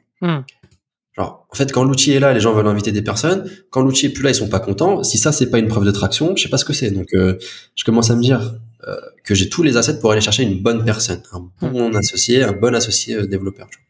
[1.17, 3.51] Genre, en fait, quand l'outil est là, les gens veulent inviter des personnes.
[3.71, 5.03] Quand l'outil est plus là, ils sont pas contents.
[5.03, 6.91] Si ça, c'est pas une preuve de traction, je sais pas ce que c'est.
[6.91, 7.37] Donc, euh,
[7.75, 8.55] je commence à me dire
[8.87, 12.45] euh, que j'ai tous les assets pour aller chercher une bonne personne, un bon associé,
[12.45, 13.69] un bon associé développeur.
[13.71, 13.87] Tu vois.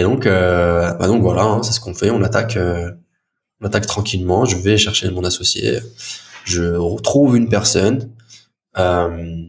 [0.00, 2.10] Et donc, bah donc voilà, hein, c'est ce qu'on fait.
[2.10, 2.56] On attaque
[3.62, 5.78] on attaque tranquillement, je vais chercher mon associé,
[6.44, 8.10] je retrouve une personne,
[8.76, 9.44] euh,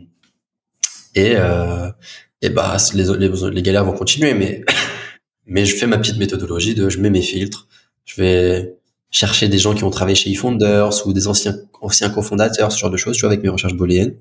[1.15, 1.89] et, euh,
[2.41, 4.63] et bah les, les, galères vont continuer, mais
[5.45, 7.67] mais je fais ma petite méthodologie de je mets mes filtres,
[8.05, 8.75] je vais
[9.11, 12.89] chercher des gens qui ont travaillé chez eFounders ou des anciens anciens cofondateurs, ce genre
[12.89, 14.15] de choses, tu vois, avec mes recherches booléennes.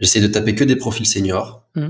[0.00, 1.88] J'essaie de taper que des profils seniors mmh.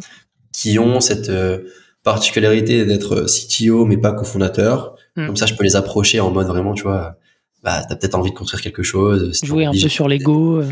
[0.52, 1.58] qui ont cette euh,
[2.02, 5.26] particularité d'être CTO mais pas cofondateur Mm.
[5.26, 7.16] Comme ça, je peux les approcher en mode vraiment, tu vois,
[7.62, 9.38] bah, t'as peut-être envie de construire quelque chose.
[9.42, 10.60] Jouer un peu sur l'ego.
[10.60, 10.70] Euh.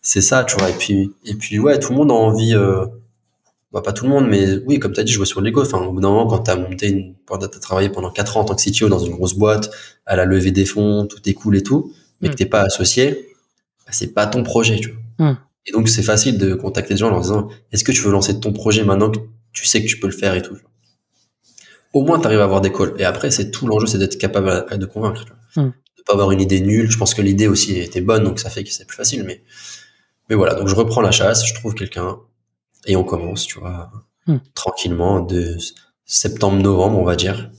[0.00, 0.70] C'est ça, tu vois.
[0.70, 2.86] Et puis, et puis, ouais, tout le monde a envie, euh,
[3.72, 5.62] bah, pas tout le monde, mais oui, comme t'as dit, jouer sur l'ego.
[5.62, 8.44] Enfin, au bout d'un moment, quand t'as monté une, t'as travaillé pendant 4 ans en
[8.44, 9.70] tant que CTO dans une grosse boîte,
[10.06, 12.36] à la levée des fonds, tout est cool et tout, mais que mm.
[12.36, 13.28] t'es pas associé,
[13.86, 15.30] bah, c'est pas ton projet, tu vois.
[15.30, 15.38] Mm.
[15.66, 18.10] Et donc, c'est facile de contacter des gens en leur disant, est-ce que tu veux
[18.10, 19.18] lancer ton projet maintenant que
[19.52, 20.56] tu sais que tu peux le faire et tout
[21.92, 22.94] au moins tu arrives à avoir des calls.
[22.98, 25.24] Et après, c'est tout l'enjeu, c'est d'être capable de convaincre.
[25.52, 25.72] Tu hmm.
[25.98, 26.90] De pas avoir une idée nulle.
[26.90, 29.24] Je pense que l'idée aussi était bonne, donc ça fait que c'est plus facile.
[29.24, 29.42] Mais,
[30.28, 32.18] mais voilà, donc je reprends la chasse, je trouve quelqu'un
[32.86, 33.90] et on commence, tu vois,
[34.26, 34.38] hmm.
[34.54, 35.56] tranquillement de
[36.04, 37.50] septembre-novembre, on va dire,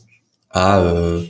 [0.49, 1.21] à, euh,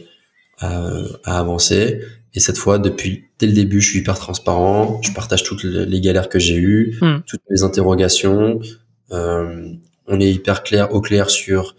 [0.60, 2.02] à, avancer.
[2.34, 5.02] Et cette fois, depuis dès le début, je suis hyper transparent.
[5.02, 7.20] Je partage toutes les galères que j'ai eues, hmm.
[7.28, 8.60] toutes mes interrogations.
[9.12, 9.74] Euh,
[10.08, 11.76] on est hyper clair, au clair sur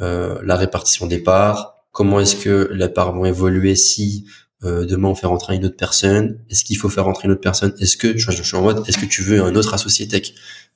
[0.00, 4.24] euh, la répartition des parts, comment est-ce que les parts vont évoluer si
[4.64, 7.40] euh, demain on fait rentrer une autre personne, est-ce qu'il faut faire rentrer une autre
[7.40, 10.32] personne, est-ce que je, suis en mode est-ce que tu veux un autre associé tech?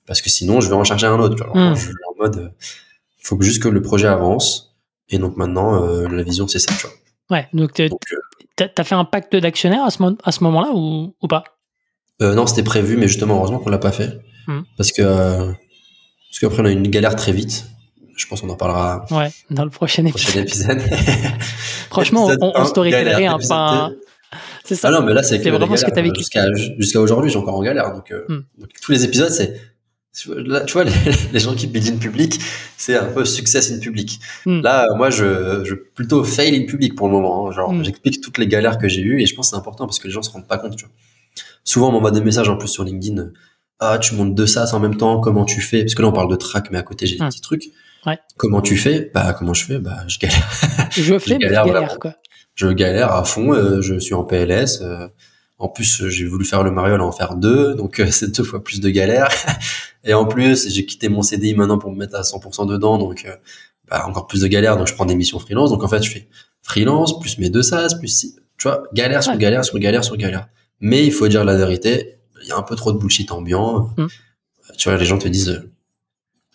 [0.07, 1.37] Parce que sinon je vais en chercher un autre.
[1.55, 1.75] Hmm.
[1.75, 4.77] Je suis en mode il faut juste que le projet avance
[5.09, 6.73] et donc maintenant euh, la vision c'est ça.
[6.79, 6.97] Tu vois.
[7.39, 7.89] Ouais, donc tu
[8.59, 11.45] as fait un pacte d'actionnaires à ce, à ce moment-là ou, ou pas?
[12.21, 14.63] Non, c'était prévu, mais justement heureusement qu'on l'a pas fait hmm.
[14.77, 17.67] parce que parce qu'après on a eu une galère très vite
[18.17, 20.49] je pense qu'on en parlera ouais, dans le prochain épisode.
[21.91, 23.91] Franchement, on, on storytellerait un pas.
[24.65, 24.89] C'est ça.
[24.89, 26.19] Ah non, mais là, c'est vraiment ce que tu vécu.
[26.19, 26.47] Jusqu'à
[26.79, 27.93] jusqu'à aujourd'hui, j'ai encore en galère.
[27.93, 28.43] Donc, euh, hmm.
[28.59, 29.61] donc, tous les épisodes, c'est.
[30.17, 32.41] Tu vois, les, gens qui build in public,
[32.79, 34.19] c'est un peu success in public.
[34.47, 34.63] Hmm.
[34.63, 37.49] Là, moi, je, je plutôt fail in public pour le moment.
[37.49, 37.53] Hein.
[37.53, 37.85] Genre, hmm.
[37.85, 40.07] j'explique toutes les galères que j'ai eues et je pense que c'est important parce que
[40.07, 40.77] les gens se rendent pas compte.
[40.77, 40.95] Tu vois.
[41.65, 43.31] Souvent, on m'envoie des messages en plus sur LinkedIn.
[43.79, 45.83] Ah, tu montes deux SaaS en même temps, comment tu fais?
[45.83, 47.71] Parce que là, on parle de track, mais à côté, j'ai des petits trucs.
[48.37, 49.11] Comment tu fais?
[49.13, 49.79] Bah comment je fais?
[49.79, 50.51] Bah je galère.
[50.91, 52.15] Je fais, je galère, quoi.
[52.55, 53.53] Je galère à fond.
[53.53, 54.81] Euh, je suis en PLS.
[54.81, 55.09] Euh,
[55.59, 58.63] en plus, j'ai voulu faire le Mariole en faire deux, donc euh, c'est deux fois
[58.63, 59.29] plus de galère.
[60.05, 63.27] Et en plus, j'ai quitté mon CDI maintenant pour me mettre à 100% dedans, donc
[63.89, 64.77] bah, encore plus de galère.
[64.77, 65.71] Donc je prends des missions freelance.
[65.71, 66.29] Donc en fait, je fais
[66.63, 70.49] freelance plus mes deux SaaS plus tu vois galère sur galère sur galère sur galère.
[70.81, 73.91] Mais il faut dire la vérité, il y a un peu trop de bullshit ambiant.
[73.97, 74.07] Mm.
[74.79, 75.63] Tu vois, les gens te disent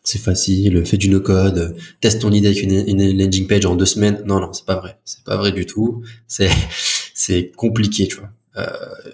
[0.03, 4.21] c'est facile, fais du no-code, teste ton idée avec une, landing page en deux semaines.
[4.25, 4.99] Non, non, c'est pas vrai.
[5.05, 6.03] C'est pas vrai du tout.
[6.27, 6.49] C'est,
[7.13, 8.29] c'est compliqué, tu vois.
[8.57, 8.67] Euh,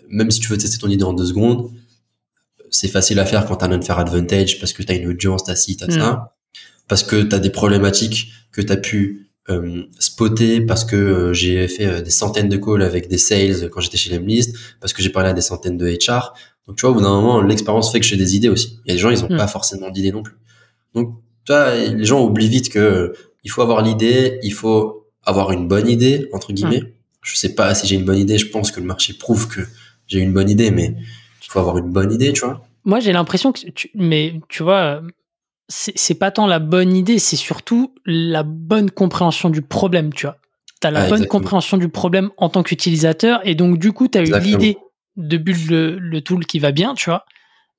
[0.09, 1.69] même si tu veux tester ton idée en deux secondes,
[2.69, 5.55] c'est facile à faire quand t'as un unfair advantage parce que t'as une audience, t'as
[5.55, 6.11] ci, t'as ça.
[6.11, 6.27] Mm.
[6.87, 11.85] Parce que t'as des problématiques que t'as pu euh, spotter parce que euh, j'ai fait
[11.85, 15.09] euh, des centaines de calls avec des sales quand j'étais chez Lemlist, parce que j'ai
[15.09, 16.33] parlé à des centaines de HR.
[16.67, 18.79] Donc tu vois, au bout d'un moment, l'expérience fait que j'ai des idées aussi.
[18.85, 19.37] Il y a des gens, ils ont mm.
[19.37, 20.35] pas forcément d'idées non plus.
[20.93, 21.15] Donc,
[21.45, 23.13] tu vois, les gens oublient vite que
[23.43, 26.81] il faut avoir l'idée, il faut avoir une bonne idée entre guillemets.
[26.81, 26.91] Hmm.
[27.27, 28.37] Je sais pas si j'ai une bonne idée.
[28.37, 29.61] Je pense que le marché prouve que
[30.07, 32.65] j'ai une bonne idée, mais il faut avoir une bonne idée, tu vois.
[32.85, 35.01] Moi, j'ai l'impression que, tu, mais tu vois,
[35.67, 40.37] c'est pas tant la bonne idée, c'est surtout la bonne compréhension du problème, tu vois.
[40.79, 44.17] Tu as la bonne compréhension du problème en tant qu'utilisateur, et donc du coup, tu
[44.17, 44.77] as eu l'idée
[45.17, 47.25] de build le, le, tool qui va bien, tu vois.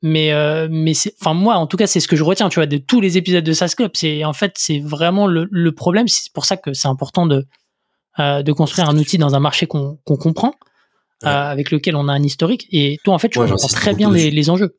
[0.03, 2.57] Mais, euh, mais c'est, enfin, moi, en tout cas, c'est ce que je retiens, tu
[2.57, 3.93] vois, de tous les épisodes de SaaS Club.
[3.95, 6.07] C'est, en fait, c'est vraiment le, le problème.
[6.07, 7.47] C'est pour ça que c'est important de,
[8.21, 10.55] euh, de construire un outil dans un marché qu'on, comprend,
[11.25, 12.67] euh, avec lequel on a un historique.
[12.73, 14.77] Et toi, en fait, tu comprends très bien les, les, enjeux.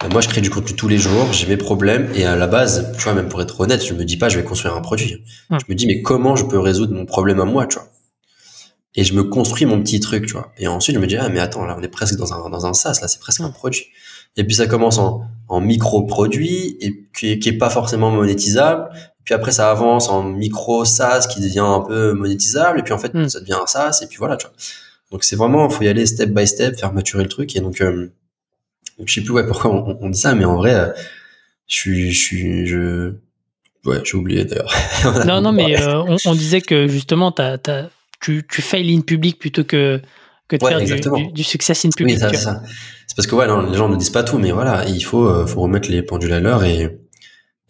[0.00, 2.46] Bah, moi, je crée du contenu tous les jours, j'ai mes problèmes, et à la
[2.46, 4.80] base, tu vois, même pour être honnête, je me dis pas, je vais construire un
[4.80, 5.22] produit.
[5.50, 5.58] Hum.
[5.60, 7.88] Je me dis, mais comment je peux résoudre mon problème à moi, tu vois?
[8.96, 10.52] Et je me construis mon petit truc, tu vois.
[10.58, 12.66] Et ensuite, je me dis, ah, mais attends, là, on est presque dans un, dans
[12.66, 13.86] un SaaS, là, c'est presque un produit.
[14.36, 18.88] Et puis, ça commence en, en micro-produit, et qui, qui est pas forcément monétisable.
[19.30, 22.80] Puis après, ça avance en micro SaaS qui devient un peu monétisable.
[22.80, 23.28] Et puis, en fait, hmm.
[23.28, 24.56] ça devient un SaaS, et puis voilà, tu vois.
[25.12, 27.54] Donc, c'est vraiment, faut y aller step by step, faire maturer le truc.
[27.54, 28.08] Et donc, euh,
[29.04, 30.88] je sais plus, ouais, pourquoi on, on, dit ça, mais en vrai, euh,
[31.68, 33.12] je suis, je suis, je,
[33.84, 34.74] ouais, j'ai oublié d'ailleurs.
[35.28, 37.32] non, non, mais euh, on, on, disait que justement,
[38.20, 40.02] tu, tu fail in public plutôt que,
[40.48, 42.18] que de faire du, du, succès in public.
[42.20, 42.64] Oui, c'est ça.
[43.06, 45.46] C'est parce que ouais, non, les gens ne disent pas tout, mais voilà, il faut,
[45.46, 46.98] faut remettre les pendules à l'heure et,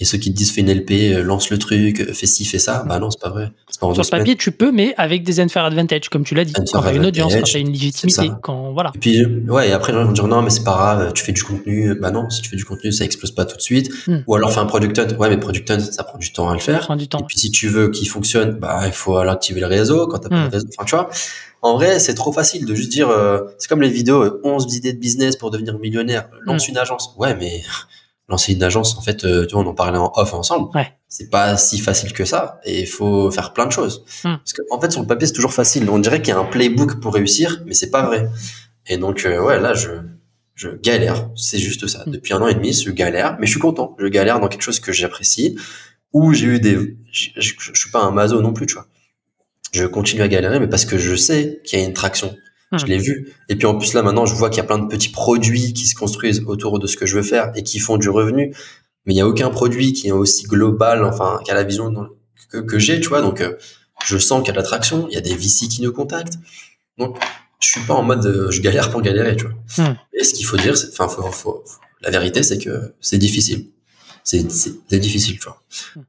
[0.01, 2.46] et ceux qui te disent fais une LP, euh, lance le truc, euh, fais ci,
[2.46, 3.53] fais ça, bah non, c'est pas vrai.
[3.80, 6.55] Pas Sur le papier, tu peux, mais avec des unfair advantage, comme tu l'as dit.
[6.55, 8.92] Quand t'as une audience, quand t'as une légitimité, quand voilà.
[8.94, 11.22] Et puis, ouais, et après, les gens vont dire non, mais c'est pas grave, tu
[11.22, 11.94] fais du contenu.
[12.01, 13.90] Bah non, si tu fais du contenu, ça explose pas tout de suite.
[14.07, 14.20] Hmm.
[14.26, 15.16] Ou alors fais un product hunt.
[15.18, 16.80] Ouais, mais product hunt, ça prend du temps à le faire.
[16.80, 17.18] Ça prend du temps.
[17.18, 20.07] Et puis, si tu veux qu'il fonctionne, bah, il faut activer le réseau.
[20.07, 20.53] Quand t'as pas le hmm.
[20.53, 21.11] réseau, enfin, tu vois.
[21.62, 24.94] En vrai, c'est trop facile de juste dire, euh, c'est comme les vidéos, 11 idées
[24.94, 26.70] de business pour devenir millionnaire, lance hmm.
[26.70, 27.14] une agence.
[27.18, 27.61] Ouais, mais
[28.31, 30.70] lancer une agence, en fait, euh, tu vois, on en parlait en off ensemble.
[30.74, 30.93] Ouais.
[31.09, 32.61] C'est pas si facile que ça.
[32.64, 34.05] Et il faut faire plein de choses.
[34.24, 34.37] Hmm.
[34.37, 35.89] Parce qu'en en fait, sur le papier, c'est toujours facile.
[35.91, 38.28] On dirait qu'il y a un playbook pour réussir, mais c'est pas vrai.
[38.87, 39.91] Et donc, euh, ouais, là, je,
[40.55, 41.28] je galère.
[41.35, 42.05] C'est juste ça.
[42.07, 42.12] Hmm.
[42.12, 43.97] Depuis un an et demi, je galère, mais je suis content.
[43.99, 45.59] Je galère dans quelque chose que j'apprécie,
[46.12, 48.87] où j'ai eu des, je, je, je, suis pas un maso non plus, tu vois.
[49.72, 52.35] Je continue à galérer, mais parce que je sais qu'il y a une traction.
[52.73, 53.35] Je l'ai vu.
[53.49, 55.73] Et puis en plus là maintenant, je vois qu'il y a plein de petits produits
[55.73, 58.55] qui se construisent autour de ce que je veux faire et qui font du revenu.
[59.07, 61.93] Mais il n'y a aucun produit qui est aussi global, enfin, qui a la vision
[62.51, 63.23] que, que j'ai, tu vois.
[63.23, 63.57] Donc euh,
[64.05, 65.09] je sens qu'il y a de l'attraction.
[65.11, 66.39] Il y a des VC qui nous contactent.
[66.97, 67.18] Donc
[67.61, 69.85] je suis pas en mode euh, je galère pour galérer, tu vois.
[69.85, 69.97] Hmm.
[70.14, 71.64] Et ce qu'il faut dire, enfin, faut, faut,
[72.03, 73.66] la vérité, c'est que c'est difficile
[74.25, 75.62] c'est difficile, tu vois.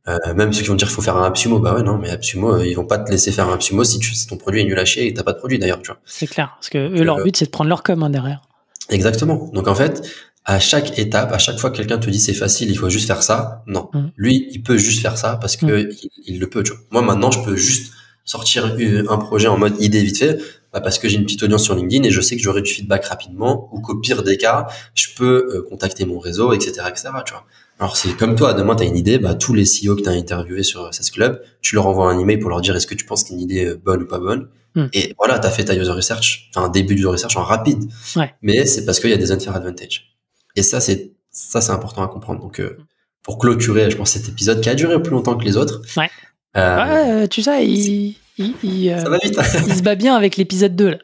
[0.07, 2.09] Euh, même ceux qui vont dire qu'il faut faire un Absumo, bah ouais, non, mais
[2.09, 4.61] Absumo, euh, ils vont pas te laisser faire un Absumo si, tu, si ton produit
[4.61, 5.99] est nul à chier et t'as pas de produit d'ailleurs, tu vois.
[6.05, 8.41] C'est clair, parce que eux, leur euh, but, c'est de prendre leur com hein, derrière.
[8.89, 9.49] Exactement.
[9.53, 10.01] Donc en fait,
[10.45, 13.07] à chaque étape, à chaque fois que quelqu'un te dit c'est facile, il faut juste
[13.07, 13.89] faire ça, non.
[13.93, 14.09] Hmm.
[14.17, 15.89] Lui, il peut juste faire ça parce que hmm.
[16.03, 16.81] il, il, le peut, tu vois.
[16.91, 17.93] Moi, maintenant, je peux juste
[18.23, 18.75] sortir
[19.09, 20.39] un projet en mode idée vite fait,
[20.71, 22.71] bah parce que j'ai une petite audience sur LinkedIn et je sais que j'aurai du
[22.71, 27.33] feedback rapidement ou qu'au pire des cas, je peux contacter mon réseau, etc., etc., tu
[27.33, 27.45] vois.
[27.81, 30.09] Alors c'est comme toi, demain tu as une idée, bah, tous les CEO que tu
[30.09, 32.93] as interviewés sur SaaS Club, tu leur envoies un email pour leur dire est-ce que
[32.93, 34.49] tu penses qu'une idée est bonne ou pas bonne.
[34.75, 34.85] Hmm.
[34.93, 37.91] Et voilà, tu as fait ta user research, enfin un début de research en rapide.
[38.15, 38.35] Ouais.
[38.43, 40.15] Mais c'est parce qu'il y a des unfair advantage.
[40.55, 42.39] Et ça c'est ça c'est important à comprendre.
[42.39, 42.77] Donc euh,
[43.23, 45.81] pour clôturer, je pense cet épisode qui a duré plus longtemps que les autres.
[45.97, 46.09] Ouais.
[46.55, 49.39] Euh, ouais tu sais, il, il, il, ça va vite.
[49.67, 50.97] il se bat bien avec l'épisode 2 là.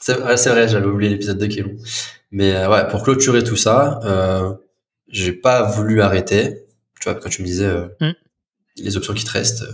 [0.00, 1.76] C'est vrai, j'avais oublié l'épisode 2 qui est long.
[2.30, 4.54] Mais euh, ouais, pour clôturer tout ça, euh,
[5.10, 6.66] j'ai pas voulu arrêter.
[7.00, 8.12] Tu vois, quand tu me disais euh, mm.
[8.76, 9.72] les options qui te restent, euh,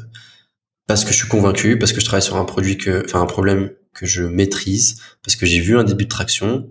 [0.87, 3.27] parce que je suis convaincu, parce que je travaille sur un produit que, enfin un
[3.27, 6.69] problème que je maîtrise, parce que j'ai vu un début de traction.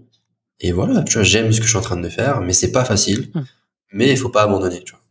[0.62, 2.72] Et voilà, tu vois, j'aime ce que je suis en train de faire, mais c'est
[2.72, 3.30] pas facile.
[3.34, 3.42] Mm.
[3.94, 4.84] Mais il faut pas abandonner.
[4.84, 5.02] Tu vois.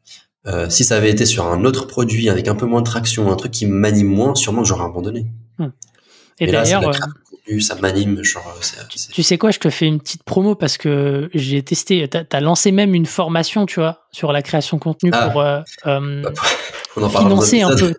[0.46, 3.30] Euh, si ça avait été sur un autre produit avec un peu moins de traction,
[3.30, 5.26] un truc qui m'anime moins, sûrement que j'aurais abandonné.
[5.58, 5.66] Mm.
[6.40, 6.90] Et d'ailleurs,
[7.60, 8.22] ça m'anime.
[9.10, 12.08] Tu sais quoi, je te fais une petite promo parce que j'ai testé.
[12.08, 15.28] Tu as, lancé même une formation, tu vois, sur la création de contenu ah.
[15.28, 16.22] pour euh, euh
[16.96, 17.94] bah, financer un peu.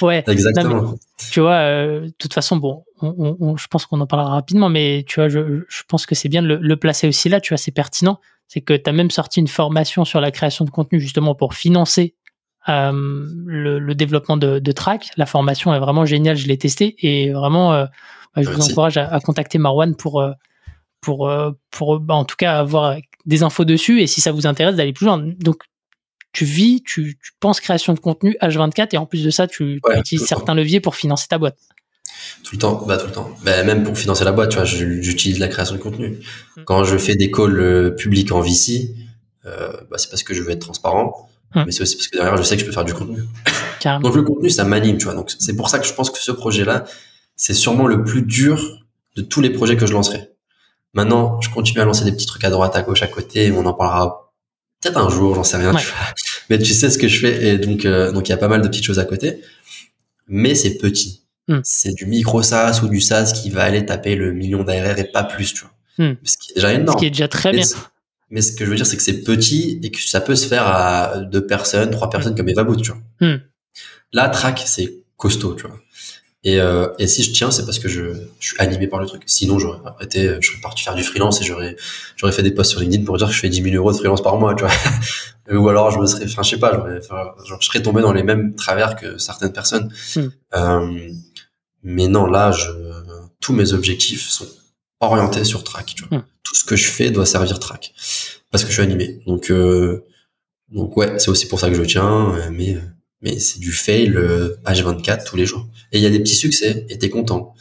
[0.00, 0.24] Ouais.
[0.26, 0.94] Exactement.
[1.30, 4.68] tu vois, euh, de toute façon, bon, on, on, je pense qu'on en parlera rapidement,
[4.68, 7.40] mais tu vois, je, je pense que c'est bien de le, le, placer aussi là.
[7.40, 8.20] Tu vois, c'est pertinent.
[8.48, 11.54] C'est que tu as même sorti une formation sur la création de contenu justement pour
[11.54, 12.14] financer
[12.68, 15.10] euh, le, le, développement de, de Track.
[15.18, 17.84] La formation est vraiment géniale, je l'ai testé et vraiment, euh,
[18.36, 20.32] je vous encourage à, à, contacter Marwan pour, euh,
[21.00, 24.46] pour, euh, pour bah, en tout cas avoir des infos dessus et si ça vous
[24.46, 25.18] intéresse d'aller plus loin.
[25.18, 25.62] Donc,
[26.32, 29.80] tu vis, tu, tu, penses création de contenu H24 et en plus de ça, tu,
[29.84, 31.58] tu utilises certains leviers pour financer ta boîte.
[32.42, 33.30] Tout le temps, bah tout le temps.
[33.44, 36.18] Bah, même pour financer la boîte, tu vois, j'utilise la création de contenu.
[36.56, 36.64] Mm.
[36.64, 38.94] Quand je fais des calls publics en VC,
[39.46, 41.28] euh, bah, c'est parce que je veux être transparent.
[41.54, 41.64] Hum.
[41.66, 43.22] mais c'est aussi parce que derrière, je sais que je peux faire du contenu.
[44.02, 45.14] Donc le contenu, ça m'anime, tu vois.
[45.14, 46.84] Donc c'est pour ça que je pense que ce projet-là,
[47.36, 48.84] c'est sûrement le plus dur
[49.16, 50.30] de tous les projets que je lancerai.
[50.92, 53.66] Maintenant, je continue à lancer des petits trucs à droite, à gauche, à côté, on
[53.66, 54.32] en parlera
[54.80, 55.74] peut-être un jour, j'en sais rien.
[55.74, 56.14] Tu vois.
[56.50, 58.48] Mais tu sais ce que je fais, et donc euh, donc il y a pas
[58.48, 59.40] mal de petites choses à côté,
[60.28, 61.22] mais c'est petit.
[61.48, 61.60] Hum.
[61.62, 65.04] C'est du micro SaaS ou du SaaS qui va aller taper le million d'ARR et
[65.04, 66.06] pas plus, tu vois.
[66.06, 66.16] Hum.
[66.22, 66.96] Ce qui est déjà énorme.
[66.96, 67.64] Ce qui est déjà très bien
[68.30, 70.46] Mais ce que je veux dire, c'est que c'est petit et que ça peut se
[70.46, 73.00] faire à deux personnes, trois personnes comme Eva Boot, tu vois.
[73.20, 73.40] Hmm.
[74.12, 75.78] Là, track, c'est costaud, tu vois.
[76.44, 78.02] Et, euh, et si je tiens, c'est parce que je,
[78.38, 79.22] je, suis animé par le truc.
[79.26, 81.74] Sinon, j'aurais arrêté, je serais parti faire du freelance et j'aurais,
[82.16, 83.96] j'aurais fait des posts sur LinkedIn pour dire que je fais 10 000 euros de
[83.96, 84.72] freelance par mois, tu vois.
[85.58, 86.86] Ou alors, je me serais, enfin, je sais pas,
[87.46, 89.92] genre, je serais tombé dans les mêmes travers que certaines personnes.
[90.16, 90.28] Hmm.
[90.54, 91.10] Euh,
[91.82, 92.70] mais non, là, je,
[93.40, 94.46] tous mes objectifs sont
[95.00, 96.18] orientés sur track, tu vois.
[96.18, 96.24] Hmm.
[96.42, 97.94] Tout ce que je fais doit servir track.
[98.50, 99.20] Parce que je suis animé.
[99.26, 100.04] Donc, euh,
[100.70, 102.78] donc ouais, c'est aussi pour ça que je tiens, euh, mais,
[103.24, 104.14] mais c'est du fail
[104.66, 105.66] H24 tous les jours.
[105.90, 107.54] Et il y a des petits succès et t'es content.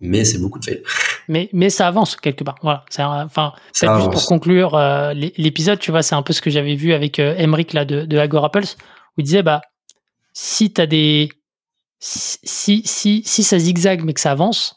[0.00, 0.82] Mais c'est beaucoup de fail.
[1.28, 2.56] Mais, mais ça avance quelque part.
[2.62, 2.84] Voilà.
[2.98, 6.74] Enfin, peut-être juste pour conclure euh, l'épisode, tu vois, c'est un peu ce que j'avais
[6.74, 8.76] vu avec euh, Emric là, de, de Agorapulse,
[9.16, 9.60] où il disait, bah,
[10.32, 11.30] si t'as des.
[12.04, 14.74] Si, si, si ça zigzague mais que ça avance,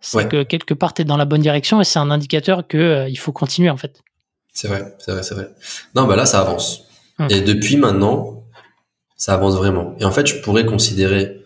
[0.00, 3.08] c'est que quelque part t'es dans la bonne direction et c'est un indicateur que euh,
[3.10, 4.00] il faut continuer en fait.
[4.50, 5.50] C'est vrai, c'est vrai, c'est vrai.
[5.94, 6.84] Non, bah là ça avance.
[7.18, 7.28] Hum.
[7.30, 8.39] Et depuis maintenant,
[9.20, 9.94] ça avance vraiment.
[10.00, 11.44] Et en fait, je pourrais considérer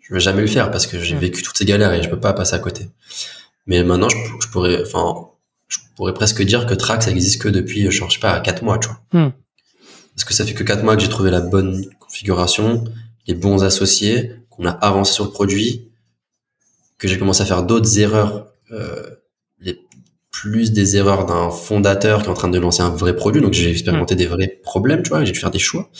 [0.00, 2.18] je vais jamais le faire parce que j'ai vécu toutes ces galères et je peux
[2.18, 2.88] pas passer à côté.
[3.66, 5.28] Mais maintenant, je, pourrais, enfin,
[5.68, 8.78] je pourrais presque dire que Track, ça existe que depuis, je sais pas, quatre mois,
[8.78, 9.00] tu vois.
[9.12, 9.32] Hmm.
[10.14, 12.84] Parce que ça fait que quatre mois que j'ai trouvé la bonne configuration,
[13.26, 15.90] les bons associés, qu'on a avancé sur le produit,
[16.98, 19.10] que j'ai commencé à faire d'autres erreurs, euh,
[20.50, 23.42] plus des erreurs d'un fondateur qui est en train de lancer un vrai produit.
[23.42, 24.18] Donc j'ai expérimenté hmm.
[24.18, 25.90] des vrais problèmes, tu vois, j'ai dû faire des choix.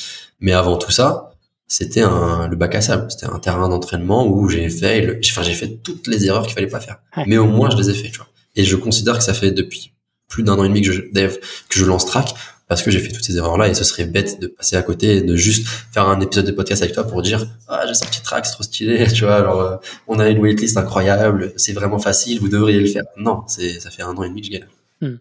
[0.40, 1.32] Mais avant tout ça,
[1.66, 3.10] c'était un, le bac à sable.
[3.10, 6.68] C'était un terrain d'entraînement où j'ai fait, enfin, j'ai fait toutes les erreurs qu'il fallait
[6.68, 6.98] pas faire.
[7.26, 8.28] Mais au moins, je les ai fait, tu vois.
[8.54, 9.92] Et je considère que ça fait depuis
[10.28, 11.36] plus d'un an et demi que je, dev,
[11.68, 12.34] que je lance Track
[12.68, 15.16] parce que j'ai fait toutes ces erreurs-là et ce serait bête de passer à côté
[15.16, 18.22] et de juste faire un épisode de podcast avec toi pour dire ah j'ai sorti
[18.22, 19.76] Track c'est trop stylé tu vois alors euh,
[20.08, 23.90] on a une waitlist incroyable c'est vraiment facile vous devriez le faire non c'est ça
[23.90, 24.68] fait un an et demi que je galère
[25.00, 25.16] hmm.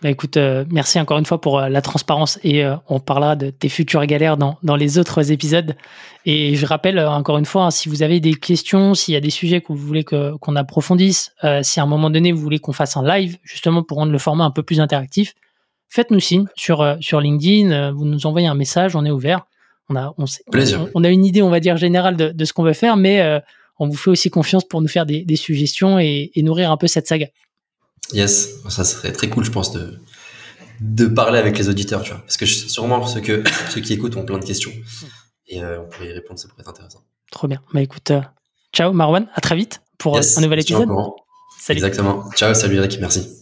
[0.00, 3.50] Bah écoute, euh, merci encore une fois pour euh, la transparence et on parlera de
[3.50, 5.76] tes futures galères dans, dans les autres épisodes.
[6.26, 9.20] Et je rappelle encore une fois, hein, si vous avez des questions, s'il y a
[9.20, 12.72] des sujets que vous voulez qu'on approfondisse, si à un moment donné vous voulez qu'on
[12.72, 15.34] fasse un live, justement pour rendre le format un peu plus interactif,
[15.92, 19.46] faites-nous signe sur, sur LinkedIn, vous nous envoyez un message, on est ouvert.
[19.88, 20.24] On a, on,
[20.94, 23.42] on, a une idée, on va dire, générale de, de ce qu'on veut faire, mais
[23.78, 26.76] on vous fait aussi confiance pour nous faire des, des suggestions et, et nourrir un
[26.76, 27.26] peu cette saga.
[28.12, 29.98] Yes, ça serait très cool, je pense, de,
[30.80, 32.20] de parler avec les auditeurs, tu vois.
[32.20, 34.72] Parce que sûrement ceux, que, ceux qui écoutent ont plein de questions.
[35.46, 37.02] Et euh, on pourrait y répondre, ça pourrait être intéressant.
[37.30, 37.60] Trop bien.
[37.72, 38.20] Bah écoute, euh,
[38.72, 40.88] ciao Marwan, à très vite pour un nouvel épisode.
[41.58, 41.78] Salut.
[41.78, 42.30] Exactement.
[42.32, 43.41] Ciao, salut Eric, merci.